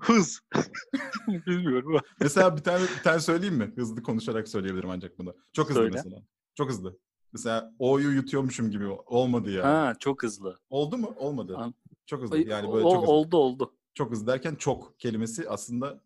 hız. 0.00 0.40
Bilmiyorum. 1.46 2.00
Mesela 2.20 2.56
bir 2.56 2.62
tane 2.62 2.82
bir 2.82 3.02
tane 3.02 3.20
söyleyeyim 3.20 3.54
mi? 3.56 3.72
Hızlı 3.76 4.02
konuşarak 4.02 4.48
söyleyebilirim 4.48 4.90
ancak 4.90 5.18
bunu. 5.18 5.36
Çok 5.52 5.68
hızlı 5.70 5.80
Söyle. 5.80 5.90
mesela. 5.94 6.22
Çok 6.54 6.68
hızlı. 6.70 6.98
Mesela 7.32 7.74
O'yu 7.78 8.10
yutuyormuşum 8.10 8.70
gibi 8.70 8.86
olmadı 8.86 9.50
ya. 9.50 9.64
Ha 9.64 9.94
çok 9.98 10.22
hızlı. 10.22 10.58
Oldu 10.70 10.98
mu? 10.98 11.14
Olmadı. 11.18 11.56
An- 11.56 11.74
Çok 12.06 12.22
hızlı. 12.22 12.38
Yani 12.38 12.72
böyle 12.72 12.86
o- 12.86 12.92
çok 12.92 13.02
hızlı. 13.02 13.12
oldu 13.12 13.36
oldu. 13.36 13.74
Çok 13.94 14.12
hızlı 14.12 14.26
derken 14.26 14.54
çok 14.54 15.00
kelimesi 15.00 15.48
aslında 15.48 16.00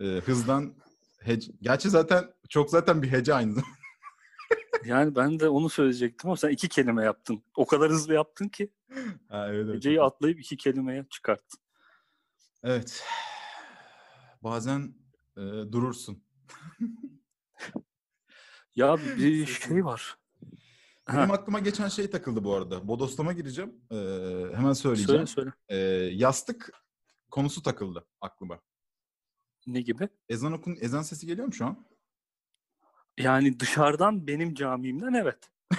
e, 0.00 0.04
hızdan 0.04 0.74
hece. 1.20 1.52
Gerçi 1.62 1.90
zaten 1.90 2.24
çok 2.48 2.70
zaten 2.70 3.02
bir 3.02 3.12
hece 3.12 3.34
aynı 3.34 3.54
zamanda. 3.54 3.72
Yani 4.84 5.16
ben 5.16 5.40
de 5.40 5.48
onu 5.48 5.68
söyleyecektim 5.68 6.30
ama 6.30 6.36
sen 6.36 6.48
iki 6.48 6.68
kelime 6.68 7.04
yaptın. 7.04 7.42
O 7.56 7.66
kadar 7.66 7.90
hızlı 7.90 8.14
yaptın 8.14 8.48
ki 8.48 8.72
ha, 9.28 9.48
evet, 9.48 9.64
evet. 9.64 9.76
heceyi 9.76 10.02
atlayıp 10.02 10.40
iki 10.40 10.56
kelimeye 10.56 11.06
çıkarttın. 11.10 11.60
Evet. 12.62 13.04
Bazen 14.42 14.94
e, 15.36 15.40
durursun. 15.40 16.22
Ya 18.76 18.96
bir 18.96 19.46
şey 19.46 19.84
var. 19.84 20.18
Benim 21.08 21.28
Ha, 21.28 21.34
aklıma 21.34 21.58
geçen 21.58 21.88
şey 21.88 22.10
takıldı 22.10 22.44
bu 22.44 22.54
arada. 22.54 22.88
Bodoslama 22.88 23.32
gireceğim. 23.32 23.74
E, 23.90 23.96
hemen 24.56 24.72
söyle 24.72 24.96
söyleyeceğim. 24.96 25.26
söyle. 25.26 25.52
E, 25.68 25.76
yastık 26.14 26.72
konusu 27.30 27.62
takıldı 27.62 28.06
aklıma. 28.20 28.60
Ne 29.68 29.80
gibi? 29.80 30.08
Ezan 30.28 30.52
okun 30.52 30.76
ezan 30.80 31.02
sesi 31.02 31.26
geliyor 31.26 31.46
mu 31.46 31.52
şu 31.52 31.66
an? 31.66 31.86
Yani 33.18 33.60
dışarıdan 33.60 34.26
benim 34.26 34.54
camimden 34.54 35.12
evet. 35.12 35.50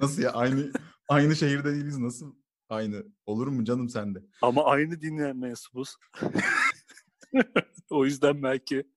Nasıl 0.00 0.22
ya? 0.22 0.32
Aynı 0.32 0.72
aynı 1.08 1.36
şehirde 1.36 1.72
değiliz. 1.72 1.98
Nasıl 1.98 2.34
aynı? 2.68 3.04
Olur 3.26 3.46
mu 3.46 3.64
canım 3.64 3.88
sende? 3.88 4.22
Ama 4.42 4.64
aynı 4.64 5.00
dinleyen 5.00 5.36
mensubuz. 5.36 5.96
o 7.90 8.04
yüzden 8.04 8.42
belki 8.42 8.90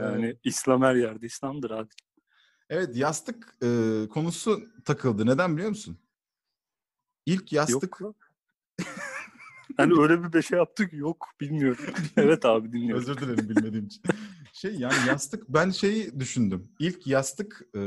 yani 0.00 0.38
İslam 0.44 0.82
her 0.82 0.94
yerde 0.94 1.26
İslam'dır 1.26 1.70
abi. 1.70 1.88
Evet 2.70 2.96
yastık 2.96 3.56
e, 3.62 3.68
konusu 4.08 4.62
takıldı. 4.84 5.26
Neden 5.26 5.56
biliyor 5.56 5.68
musun? 5.68 5.98
İlk 7.26 7.52
yastık 7.52 8.00
Yok. 8.00 8.16
Hani 9.76 10.00
öyle 10.00 10.24
bir 10.24 10.32
beşe 10.32 10.56
yaptık 10.56 10.92
yok 10.92 11.28
bilmiyorum. 11.40 11.84
evet 12.16 12.44
abi 12.44 12.72
dinliyorum. 12.72 13.02
özür 13.02 13.20
dilerim 13.20 13.48
bilmediğim 13.48 13.86
için. 13.86 14.02
Şey 14.52 14.74
yani 14.74 14.94
yastık 15.08 15.48
ben 15.48 15.70
şeyi 15.70 16.20
düşündüm. 16.20 16.70
İlk 16.78 17.06
yastık 17.06 17.62
e, 17.76 17.80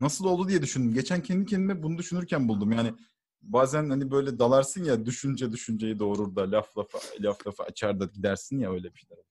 nasıl 0.00 0.24
oldu 0.24 0.48
diye 0.48 0.62
düşündüm. 0.62 0.94
Geçen 0.94 1.22
kendi 1.22 1.46
kendime 1.46 1.82
bunu 1.82 1.98
düşünürken 1.98 2.48
buldum. 2.48 2.72
Yani 2.72 2.94
bazen 3.42 3.90
hani 3.90 4.10
böyle 4.10 4.38
dalarsın 4.38 4.84
ya 4.84 5.06
düşünce 5.06 5.52
düşünceyi 5.52 5.98
doğurur 5.98 6.36
da 6.36 6.50
laf 6.50 6.78
lafa 6.78 6.98
laf 7.20 7.46
lafa 7.46 7.64
açar 7.64 8.00
da 8.00 8.04
gidersin 8.04 8.58
ya 8.58 8.72
öyle 8.72 8.94
bir 8.94 8.98
şeyler. 8.98 9.24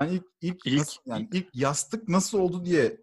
Ben 0.00 0.08
ilk 0.08 0.24
ilk, 0.40 0.66
İlk- 0.66 0.78
nasıl- 0.78 1.02
yani 1.06 1.28
ilk 1.32 1.54
yastık 1.54 2.08
nasıl 2.08 2.38
oldu 2.38 2.64
diye 2.64 3.00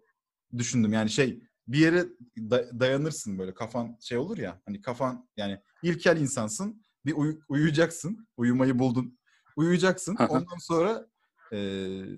düşündüm. 0.58 0.92
Yani 0.92 1.10
şey 1.10 1.42
bir 1.68 1.78
yere 1.78 2.04
da- 2.38 2.80
dayanırsın 2.80 3.38
böyle 3.38 3.54
kafan 3.54 3.96
şey 4.00 4.18
olur 4.18 4.38
ya 4.38 4.62
hani 4.66 4.80
kafan 4.80 5.28
yani 5.36 5.60
ilkel 5.82 6.20
insansın 6.20 6.82
bir 7.06 7.12
uyu- 7.12 7.40
uyuyacaksın. 7.48 8.28
Uyumayı 8.36 8.78
buldun. 8.78 9.18
Uyuyacaksın. 9.56 10.16
Ondan 10.28 10.58
sonra 10.58 11.06
e, 11.52 11.56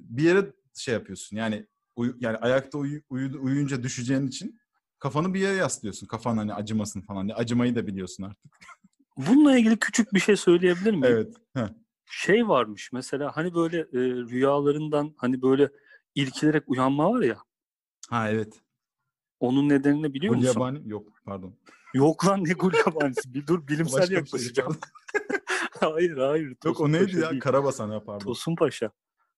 bir 0.01 0.23
yere 0.23 0.53
şey 0.75 0.95
yapıyorsun. 0.95 1.37
Yani 1.37 1.67
uyu- 1.97 2.17
yani 2.21 2.37
ayakta 2.37 2.79
uyu- 2.79 3.03
uyu- 3.11 3.43
uyuyunca 3.43 3.83
düşeceğin 3.83 4.27
için 4.27 4.59
kafanı 4.99 5.35
bir 5.35 5.41
yere 5.41 5.57
yaslıyorsun. 5.57 6.07
Kafan 6.07 6.37
hani 6.37 6.55
acımasın 6.55 7.01
falan 7.01 7.31
acımayı 7.35 7.75
da 7.77 7.87
biliyorsun 7.87 8.23
artık. 8.25 8.53
Bununla 9.17 9.59
ilgili 9.59 9.79
küçük 9.79 10.15
bir 10.15 10.21
şey 10.21 10.37
söyleyebilir 10.37 10.91
miyim? 10.91 11.05
evet. 11.05 11.35
Heh. 11.55 11.69
Şey 12.11 12.49
varmış 12.49 12.91
mesela 12.93 13.37
hani 13.37 13.55
böyle 13.55 13.79
e, 13.81 14.01
rüyalarından 14.31 15.15
hani 15.17 15.43
böyle 15.43 15.71
irkilerek 16.15 16.63
uyanma 16.67 17.11
var 17.13 17.23
ya. 17.23 17.39
ha 18.11 18.31
evet 18.31 18.61
Onun 19.41 19.69
nedenini 19.69 20.15
biliyor 20.15 20.35
musun? 20.35 20.53
Gulyabani 20.53 20.89
yok 20.89 21.09
pardon 21.25 21.55
Yok 21.95 22.27
lan 22.27 22.45
ne 22.45 22.53
gulyabanisi. 22.53 23.35
Bir 23.35 23.47
dur 23.47 23.69
bilimsel 23.69 23.99
Başka 23.99 24.07
şey 24.07 24.17
yaklaşacağım. 24.17 24.77
hayır 25.81 26.17
hayır. 26.17 26.49
yok 26.49 26.59
Tosun 26.61 26.85
o 26.85 26.93
neydi 26.93 27.05
Paşa 27.07 27.19
ya 27.21 27.31
değil. 27.31 27.41
Karabasan 27.41 27.91
ha 27.91 28.05
pardon 28.05 28.25
Tosun 28.25 28.57
Paşa. 28.57 28.91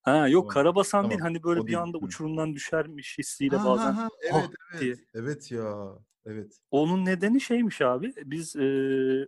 Ha 0.03 0.29
yok 0.29 0.43
Tamam. 0.43 0.55
Karabasan 0.55 1.11
değil 1.11 1.19
Tamam. 1.21 1.33
hani 1.35 1.43
böyle 1.43 1.61
O 1.61 1.63
bir 1.63 1.67
değil. 1.67 1.79
anda 1.81 1.99
Hı. 1.99 2.03
uçurumdan 2.03 2.55
düşermiş 2.55 3.19
hissiyle 3.19 3.57
Ha, 3.57 3.65
bazen. 3.65 3.93
ha, 3.93 4.03
ha, 4.03 4.09
evet 4.23 4.51
evet 4.73 4.81
diye. 4.81 4.95
evet 5.15 5.53
ya 5.53 5.89
evet 6.27 6.59
Onun 6.71 7.05
nedeni 7.05 7.41
şeymiş 7.41 7.81
abi. 7.83 8.13
Biz 8.25 8.57
e, 8.57 8.61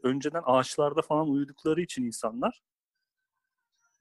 önceden 0.02 0.42
ağaçlarda 0.44 1.02
falan 1.02 1.28
uyudukları 1.28 1.80
için 1.82 2.04
insanlar 2.04 2.62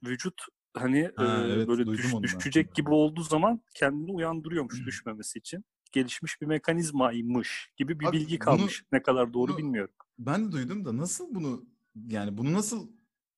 vücut 0.06 0.42
hani 0.74 1.12
Ha, 1.16 1.26
e, 1.26 1.54
evet, 1.54 1.68
böyle 1.68 1.86
düş- 1.88 2.14
ben. 2.14 2.24
düşecek 2.24 2.76
gibi 2.76 2.90
olduğu 2.90 3.24
zaman 3.24 3.62
kendini 3.76 4.12
uyandırıyormuş 4.12 4.86
düşmemesi 4.86 5.40
için. 5.40 5.66
Gelişmiş 5.92 6.42
bir 6.42 6.46
mekanizmaymış 6.48 7.72
gibi 7.78 8.00
bir 8.00 8.06
Abi 8.08 8.18
bilgi 8.18 8.32
bunu- 8.36 8.46
kalmış. 8.46 8.84
ne 8.92 9.02
kadar 9.02 9.34
doğru 9.34 9.52
bunu- 9.52 9.58
bilmiyorum. 9.58 9.94
Ben 10.20 10.48
de 10.48 10.52
duydum 10.52 10.86
da 10.86 10.98
nasıl 10.98 11.36
bunu 11.36 11.66
yani 12.08 12.38
bunu 12.38 12.54
nasıl 12.54 12.88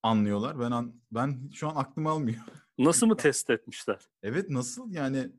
anlıyorlar? 0.03 0.59
Ben 0.59 0.71
an, 0.71 0.95
ben 1.11 1.49
şu 1.53 1.67
an 1.69 1.75
aklım 1.75 2.07
almıyor. 2.07 2.39
Nasıl 2.77 3.07
mı 3.07 3.17
test 3.17 3.49
etmişler? 3.49 4.09
Evet 4.23 4.49
nasıl 4.49 4.91
yani 4.91 5.31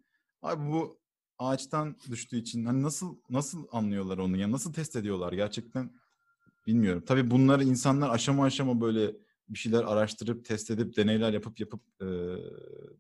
abi 0.43 0.73
bu 0.73 0.99
ağaçtan 1.39 1.97
düştüğü 2.11 2.37
için 2.37 2.65
hani 2.65 2.83
nasıl 2.83 3.17
nasıl 3.31 3.67
anlıyorlar 3.73 4.19
onu 4.19 4.37
ya 4.37 4.51
nasıl 4.53 4.73
test 4.73 4.97
ediyorlar 4.97 5.33
gerçekten 5.33 5.91
bilmiyorum. 6.67 7.03
Tabii 7.07 7.31
bunları 7.31 7.65
insanlar 7.65 8.11
aşama 8.11 8.45
aşama 8.45 8.81
böyle 8.81 9.17
bir 9.49 9.59
şeyler 9.59 9.85
araştırıp 9.85 10.45
test 10.45 10.71
edip 10.71 10.97
deneyler 10.97 11.33
yapıp 11.33 11.61
yapıp 11.61 11.83
e, 12.01 12.07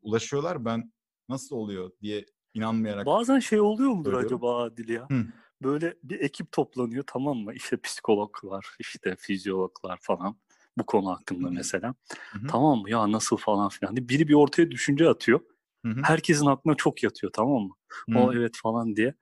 ulaşıyorlar. 0.02 0.64
Ben 0.64 0.92
nasıl 1.28 1.56
oluyor 1.56 1.90
diye 2.00 2.26
inanmayarak 2.54 3.06
Bazen 3.06 3.38
şey 3.38 3.60
oluyor 3.60 3.90
mudur 3.90 4.12
söylüyorum. 4.12 4.26
acaba 4.26 4.62
Adil 4.62 4.88
ya? 4.88 5.06
Hı. 5.10 5.24
Böyle 5.62 5.94
bir 6.02 6.20
ekip 6.20 6.52
toplanıyor 6.52 7.04
tamam 7.06 7.38
mı? 7.38 7.54
İşte 7.54 7.76
psikologlar, 7.80 8.66
işte 8.78 9.16
fizyologlar 9.18 9.98
falan 10.02 10.36
bu 10.78 10.86
konu 10.86 11.10
hakkında 11.10 11.50
mesela. 11.50 11.94
Hı 12.32 12.38
hı. 12.38 12.46
Tamam 12.46 12.78
mı? 12.78 12.90
Ya 12.90 13.12
nasıl 13.12 13.36
falan 13.36 13.68
filan. 13.68 13.96
diye. 13.96 14.08
Biri 14.08 14.28
bir 14.28 14.34
ortaya 14.34 14.70
düşünce 14.70 15.08
atıyor. 15.08 15.40
Hı 15.84 15.88
hı. 15.92 16.00
Herkesin 16.02 16.46
aklına 16.46 16.74
çok 16.74 17.02
yatıyor 17.02 17.32
tamam 17.32 17.62
mı? 17.62 17.74
Hı. 18.10 18.18
O 18.18 18.32
evet 18.32 18.56
falan 18.62 18.96
diye. 18.96 19.14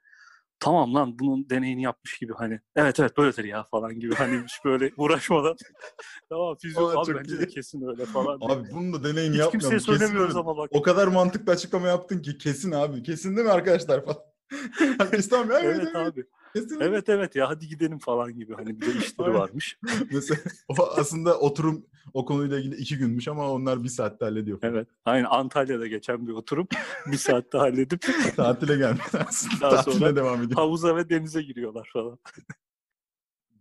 Tamam 0.61 0.95
lan 0.95 1.19
bunun 1.19 1.51
deneyini 1.51 1.83
yapmış 1.83 2.19
gibi 2.19 2.33
hani 2.33 2.61
evet 2.77 3.01
evet 3.01 3.17
böyledir 3.19 3.45
ya 3.45 3.63
falan 3.65 4.01
gibi 4.01 4.15
hani 4.15 4.43
hiç 4.45 4.65
böyle 4.65 4.91
uğraşmadan 4.97 5.57
tamam 6.29 6.57
fizyolog 6.63 6.97
Aa, 6.97 7.01
abi 7.01 7.19
bence 7.19 7.35
iyi. 7.35 7.41
de 7.41 7.47
kesin 7.47 7.89
öyle 7.89 8.07
falan. 8.07 8.39
Abi 8.41 8.71
bunun 8.73 8.93
da 8.93 9.05
deneyini 9.05 9.35
Hiç 9.35 9.41
yapmıyorum. 9.41 9.51
kimseye 9.51 9.77
kesin 9.79 9.93
söylemiyoruz 9.93 10.35
öyle. 10.37 10.41
ama 10.41 10.57
bak. 10.57 10.71
O 10.73 10.83
kadar 10.83 11.07
mantıklı 11.09 11.53
açıklama 11.53 11.89
yaptın 11.89 12.23
ki 12.23 12.39
kesin 12.39 12.73
abi. 12.73 13.03
Kesin 13.03 13.37
değil 13.37 13.47
mi 13.47 13.53
arkadaşlar 13.53 14.05
falan. 14.05 14.19
Herkes 14.99 15.29
tamam 15.29 15.51
evet, 15.51 15.65
Evet 15.65 15.81
evet, 15.81 15.97
abi. 15.97 16.25
Kesin. 16.53 16.81
Evet 16.81 17.09
evet 17.09 17.37
ya 17.37 17.49
hadi 17.49 17.69
gidelim 17.69 17.99
falan 17.99 18.35
gibi 18.35 18.55
hani 18.55 18.81
bir 18.81 18.87
de 18.87 18.99
işleri 18.99 19.35
varmış. 19.35 19.79
Mesela 20.13 20.41
o 20.69 20.75
aslında 20.97 21.39
oturum 21.41 21.87
o 22.15 22.25
konuyla 22.25 22.59
ilgili 22.59 22.77
iki 22.77 22.99
günmüş 22.99 23.29
ama 23.29 23.51
onlar 23.51 23.85
bir 23.85 23.89
saatte 23.89 24.25
hallediyor. 24.25 24.61
falan. 24.61 24.75
Evet. 24.75 24.89
Aynen 25.05 25.27
Antalya'da 25.31 25.87
geçen 25.87 26.27
bir 26.27 26.33
oturum. 26.33 26.69
bir 27.07 27.17
saatte 27.17 27.59
halledip 27.59 28.03
Tatile 28.37 28.77
gelmişler 28.77 29.27
aslında. 29.29 29.61
Daha 29.61 29.77
Tatile 29.77 29.95
sonra 29.95 30.17
devam 30.17 30.43
ediyor. 30.43 30.61
havuza 30.61 30.97
ve 30.97 31.09
denize 31.11 31.43
giriyorlar 31.43 31.91
falan. 31.93 32.19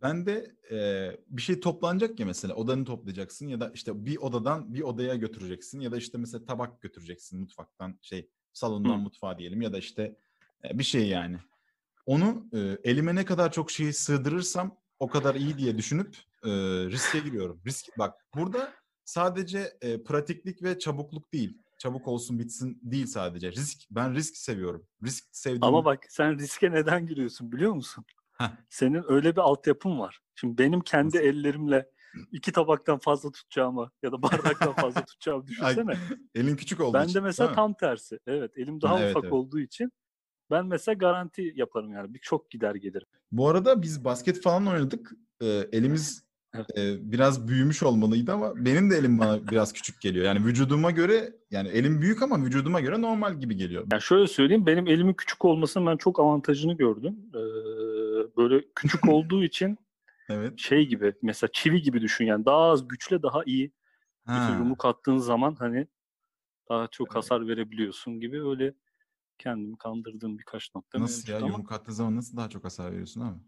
Ben 0.02 0.26
de 0.26 0.56
e, 0.72 1.12
bir 1.28 1.42
şey 1.42 1.60
toplanacak 1.60 2.20
ya 2.20 2.26
mesela 2.26 2.54
odanı 2.56 2.86
toplayacaksın 2.86 3.48
ya 3.48 3.60
da 3.60 3.72
işte 3.74 4.06
bir 4.06 4.18
odadan 4.18 4.74
bir 4.74 4.82
odaya 4.82 5.16
götüreceksin 5.16 5.80
ya 5.80 5.92
da 5.92 5.98
işte 5.98 6.18
mesela 6.18 6.46
tabak 6.46 6.82
götüreceksin 6.82 7.40
mutfaktan 7.40 8.00
şey 8.02 8.30
salondan 8.54 8.98
Hı. 8.98 9.02
mutfağa 9.02 9.38
diyelim 9.38 9.62
ya 9.62 9.74
da 9.74 9.78
işte 9.78 10.16
e, 10.64 10.80
bir 10.80 10.84
şey 10.84 11.08
yani. 11.08 11.38
Onu 12.10 12.46
e, 12.54 12.60
elime 12.92 13.16
ne 13.16 13.26
kadar 13.26 13.52
çok 13.52 13.72
şeyi 13.72 13.94
sığdırırsam 13.94 14.78
o 15.00 15.08
kadar 15.08 15.36
iyi 15.36 15.58
diye 15.58 15.78
düşünüp 15.78 16.16
e, 16.44 16.50
riske 16.90 17.20
giriyorum. 17.20 17.62
Risk 17.68 17.86
bak 17.98 18.26
burada 18.36 18.74
sadece 19.06 19.74
e, 19.82 20.04
pratiklik 20.04 20.64
ve 20.64 20.80
çabukluk 20.80 21.34
değil. 21.34 21.58
Çabuk 21.78 22.08
olsun 22.08 22.40
bitsin 22.40 22.80
değil 22.84 23.06
sadece. 23.08 23.52
Risk 23.52 23.78
ben 23.92 24.16
risk 24.16 24.38
seviyorum. 24.38 24.88
Risk 25.04 25.26
sevdiğim 25.32 25.64
Ama 25.64 25.86
bak 25.86 26.06
sen 26.10 26.40
riske 26.40 26.72
neden 26.72 27.08
giriyorsun 27.08 27.52
biliyor 27.52 27.74
musun? 27.74 28.06
Heh. 28.38 28.52
Senin 28.70 29.04
öyle 29.12 29.36
bir 29.36 29.42
altyapın 29.42 30.00
var. 30.00 30.20
Şimdi 30.36 30.58
benim 30.58 30.82
kendi 30.82 31.18
Nasıl? 31.18 31.28
ellerimle 31.28 31.90
iki 32.32 32.52
tabaktan 32.52 33.00
fazla 33.00 33.32
tutacağımı 33.32 33.92
ya 34.04 34.12
da 34.12 34.22
bardaktan 34.22 34.74
fazla 34.74 35.06
tutacağımı 35.06 35.48
düşünsene. 35.48 35.94
elin 36.36 36.56
küçük 36.56 36.80
olduğu 36.80 36.94
ben 36.94 37.06
için. 37.06 37.16
de 37.16 37.22
mesela 37.22 37.54
tam 37.54 37.74
tersi. 37.74 38.20
Evet 38.28 38.52
elim 38.58 38.82
daha 38.82 38.94
Ha, 38.96 39.00
evet, 39.00 39.12
ufak 39.12 39.24
evet. 39.24 39.34
olduğu 39.34 39.60
için 39.60 39.92
ben 40.52 40.66
mesela 40.66 40.94
garanti 40.96 41.54
yaparım 41.56 41.94
yani. 41.94 42.14
Bir 42.14 42.20
çok 42.20 42.52
gider 42.52 42.76
gelirim. 42.76 43.08
Bu 43.32 43.50
arada 43.50 43.82
biz 43.82 44.06
basket 44.06 44.42
falan 44.42 44.68
oynadık. 44.68 45.12
Ee, 45.42 45.46
elimiz 45.72 46.30
Evet. 46.56 46.78
e, 46.78 47.12
biraz 47.12 47.48
büyümüş 47.48 47.84
olmalıydı 47.84 48.32
ama 48.34 48.54
benim 48.56 48.92
de 48.92 48.98
elim 48.98 49.20
bana 49.20 49.48
biraz 49.48 49.74
küçük 49.74 50.02
geliyor. 50.02 50.26
Yani 50.26 50.46
vücuduma 50.46 50.92
göre 50.92 51.34
yani 51.52 51.68
elim 51.70 52.02
büyük 52.02 52.22
ama 52.22 52.46
vücuduma 52.46 52.80
göre 52.80 53.02
normal 53.02 53.40
gibi 53.40 53.56
geliyor. 53.56 53.88
Yani 53.92 54.02
şöyle 54.02 54.28
söyleyeyim 54.28 54.66
benim 54.66 54.88
elimin 54.88 55.14
küçük 55.14 55.46
olmasının 55.46 55.86
ben 55.88 55.98
çok 55.98 56.20
avantajını 56.20 56.74
gördüm. 56.78 57.16
Ee, 57.34 57.40
böyle 58.38 58.66
küçük 58.76 59.10
olduğu 59.10 59.44
için 59.44 59.78
Evet. 60.30 60.60
şey 60.60 60.88
gibi 60.88 61.14
mesela 61.22 61.50
çivi 61.54 61.82
gibi 61.82 62.02
düşün 62.02 62.26
yani 62.26 62.46
daha 62.46 62.58
az 62.72 62.88
güçle 62.88 63.24
daha 63.24 63.44
iyi 63.46 63.72
bir 64.28 64.34
Ha. 64.34 64.58
yumruk 64.60 64.86
attığın 64.86 65.18
zaman 65.18 65.56
hani 65.60 65.88
daha 66.70 66.88
çok 66.88 67.16
hasar 67.16 67.48
verebiliyorsun 67.48 68.20
gibi 68.20 68.44
öyle 68.44 68.74
kendimi 69.40 69.78
kandırdığım 69.78 70.38
birkaç 70.40 70.76
nokta 70.76 71.00
Nasıl 71.00 71.32
ya 71.32 71.38
ama 71.38 71.48
yumruk 71.48 71.72
attığın 71.72 71.92
zaman 71.94 72.16
nasıl 72.16 72.38
daha 72.38 72.50
çok 72.50 72.64
hasar 72.64 72.92
veriyorsun 72.92 73.22
abi? 73.22 73.40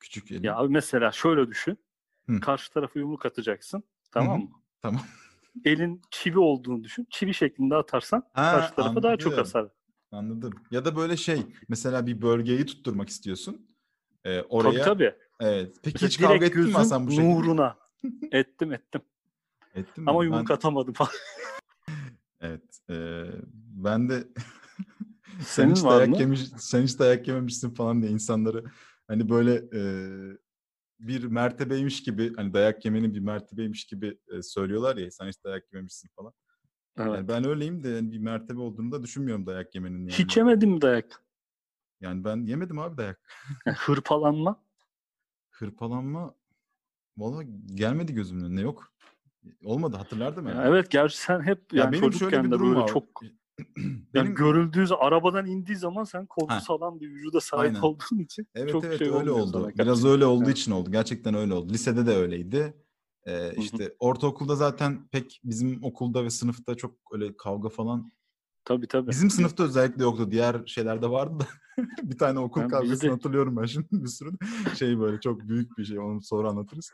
Küçük 0.00 0.30
elin. 0.32 0.42
ya 0.42 0.56
abi 0.56 0.68
mesela 0.72 1.12
şöyle 1.12 1.48
düşün. 1.48 1.78
Hı. 2.26 2.40
Karşı 2.40 2.72
tarafa 2.72 2.98
yumruk 2.98 3.26
atacaksın. 3.26 3.84
Tamam 4.12 4.40
hı. 4.40 4.44
mı? 4.44 4.50
Tamam. 4.82 5.02
Elin 5.64 6.02
çivi 6.10 6.38
olduğunu 6.38 6.84
düşün. 6.84 7.06
Çivi 7.10 7.34
şeklinde 7.34 7.74
atarsan 7.76 8.28
Ha, 8.32 8.50
karşı 8.50 8.74
tarafa 8.74 9.02
daha 9.02 9.16
çok 9.16 9.26
anladım. 9.32 9.44
hasar. 9.44 9.68
Anladım. 10.12 10.52
Ya 10.70 10.84
da 10.84 10.96
böyle 10.96 11.16
şey 11.16 11.46
mesela 11.68 12.06
bir 12.06 12.22
bölgeyi 12.22 12.66
tutturmak 12.66 13.08
istiyorsun. 13.08 13.66
Ee, 14.24 14.40
oraya 14.42 14.82
Tabii 14.84 14.84
tabii. 14.84 15.14
evet. 15.40 15.76
Peki 15.82 15.94
Mesela 15.94 16.08
hiç 16.08 16.20
kavga 16.20 16.46
ettin 16.46 16.66
mi 16.66 16.72
Hasan 16.72 17.06
bu 17.06 17.10
şekilde? 17.10 17.34
nuruna. 17.34 17.78
ettim 18.32 18.72
ettim. 18.72 19.00
Ettin 19.74 20.04
mi? 20.04 20.10
Ama 20.10 20.20
Ben- 20.20 20.24
yumruk 20.26 20.50
atamadım 20.50 20.94
falan. 20.94 21.10
Evet. 22.42 22.80
eee, 22.88 23.30
ben 23.54 24.08
de 24.08 24.28
sen 25.42 25.64
Senin 25.64 25.74
hiç 25.74 25.84
var 25.84 25.96
dayak 25.98 26.08
mı? 26.10 26.16
yemiş, 26.20 26.40
sen 26.58 26.82
hiç 26.82 26.98
dayak 26.98 27.28
yememişsin 27.28 27.70
falan 27.74 28.02
diye 28.02 28.12
insanları 28.12 28.64
hani 29.08 29.28
böyle 29.28 29.54
eee, 29.72 30.38
bir 31.00 31.24
mertebeymiş 31.24 32.02
gibi 32.02 32.36
hani 32.36 32.54
dayak 32.54 32.84
yemenin 32.84 33.14
bir 33.14 33.20
mertebeymiş 33.20 33.84
gibi 33.84 34.18
e, 34.28 34.42
söylüyorlar 34.42 34.96
ya 34.96 35.10
sen 35.10 35.28
hiç 35.28 35.44
dayak 35.44 35.72
yememişsin 35.72 36.08
falan. 36.16 36.32
Evet. 36.98 37.14
Yani 37.16 37.28
ben 37.28 37.44
öyleyim 37.48 37.84
de 37.84 37.88
yani 37.88 38.12
bir 38.12 38.18
mertebe 38.18 38.60
olduğunu 38.60 38.92
da 38.92 39.02
düşünmüyorum 39.02 39.46
dayak 39.46 39.74
yemenin 39.74 39.98
yani. 40.06 40.12
Hiç 40.18 40.36
yemedim 40.36 40.80
dayak? 40.80 41.24
Yani 42.00 42.24
ben 42.24 42.46
yemedim 42.46 42.78
abi 42.78 42.96
dayak. 42.96 43.20
Yani 43.66 43.76
hırpalanma. 43.80 44.62
Hırpalanma 45.50 46.34
valla 47.16 47.42
gelmedi 47.74 48.14
gözümün 48.14 48.44
önüne 48.44 48.60
yok. 48.60 48.92
Olmadı 49.64 49.96
hatırlardım 49.96 50.46
Ya 50.48 50.52
yani. 50.54 50.68
evet 50.68 50.90
gerçi 50.90 51.18
sen 51.18 51.40
hep 51.40 51.72
Ya 51.72 51.78
yani 51.84 51.92
benim 51.92 52.00
şöyle 52.00 52.12
çocukken 52.12 52.44
bir 52.44 52.50
de 52.50 52.54
durum 52.54 52.68
böyle 52.68 52.80
var. 52.80 52.86
çok 52.88 53.22
yani 53.76 54.04
benim 54.14 54.34
görüldüğü 54.34 54.86
zaman 54.86 55.06
arabadan 55.06 55.46
indiği 55.46 55.76
zaman 55.76 56.04
sen 56.04 56.26
korku 56.26 56.54
Ha. 56.54 56.60
salan 56.60 57.00
bir 57.00 57.08
vücuda 57.10 57.40
sahip 57.40 57.64
Aynen. 57.74 57.80
olduğun 57.80 58.18
için 58.18 58.46
Evet 58.54 58.72
çok 58.72 58.84
evet 58.84 58.98
şey 58.98 59.08
öyle 59.10 59.30
oldu. 59.30 59.52
sana 59.52 59.68
Biraz 59.78 60.04
öyle 60.04 60.26
olduğu 60.26 60.50
için 60.50 60.72
oldu. 60.72 60.92
Gerçekten 60.92 61.34
öyle 61.34 61.54
oldu. 61.54 61.72
Lisede 61.72 62.06
de 62.06 62.16
öyleydi. 62.16 62.74
Ee, 63.26 63.52
işte 63.56 63.94
ortaokulda 63.98 64.56
zaten 64.56 65.08
pek 65.08 65.40
bizim 65.44 65.84
okulda 65.84 66.24
ve 66.24 66.30
sınıfta 66.30 66.74
çok 66.74 66.94
öyle 67.12 67.36
kavga 67.36 67.68
falan. 67.68 68.10
Tabii 68.64 68.86
tabii. 68.86 69.10
Bizim 69.10 69.30
sınıfta 69.30 69.64
özellikle 69.64 70.02
yoktu. 70.02 70.30
Diğer 70.30 70.66
şeylerde 70.66 71.10
vardı 71.10 71.38
da. 71.40 71.46
bir 72.02 72.18
tane 72.18 72.38
okul 72.38 72.60
Ha, 72.60 72.68
kavgasını 72.68 72.92
bizde- 72.92 73.10
hatırlıyorum 73.10 73.56
ben 73.56 73.64
şimdi 73.66 73.86
bir 73.92 74.08
sürü. 74.08 74.30
Şey 74.78 74.98
böyle 75.00 75.20
çok 75.20 75.48
büyük 75.48 75.78
bir 75.78 75.84
şey. 75.84 75.98
Onu 75.98 76.22
sonra 76.22 76.48
anlatırız. 76.48 76.92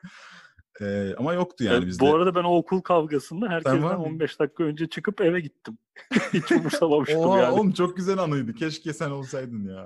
Ee, 0.80 1.14
ama 1.18 1.32
yoktu 1.34 1.64
yani 1.64 1.76
Evet, 1.76 1.86
bizde. 1.86 2.04
bu 2.04 2.14
arada 2.14 2.34
ben 2.34 2.44
o 2.44 2.56
okul 2.56 2.80
kavgasında 2.80 3.48
herkesten 3.48 3.80
mıydın? 3.80 3.94
15 3.96 4.40
dakika 4.40 4.64
önce 4.64 4.86
çıkıp 4.86 5.20
eve 5.20 5.40
gittim. 5.40 5.78
Hiç 6.32 6.52
umursamamıştım 6.52 7.18
Oha 7.20 7.38
yani. 7.38 7.54
oğlum 7.54 7.72
çok 7.72 7.96
güzel 7.96 8.18
anıydı. 8.18 8.54
Keşke 8.54 8.92
sen 8.92 9.10
olsaydın 9.10 9.64
ya. 9.68 9.74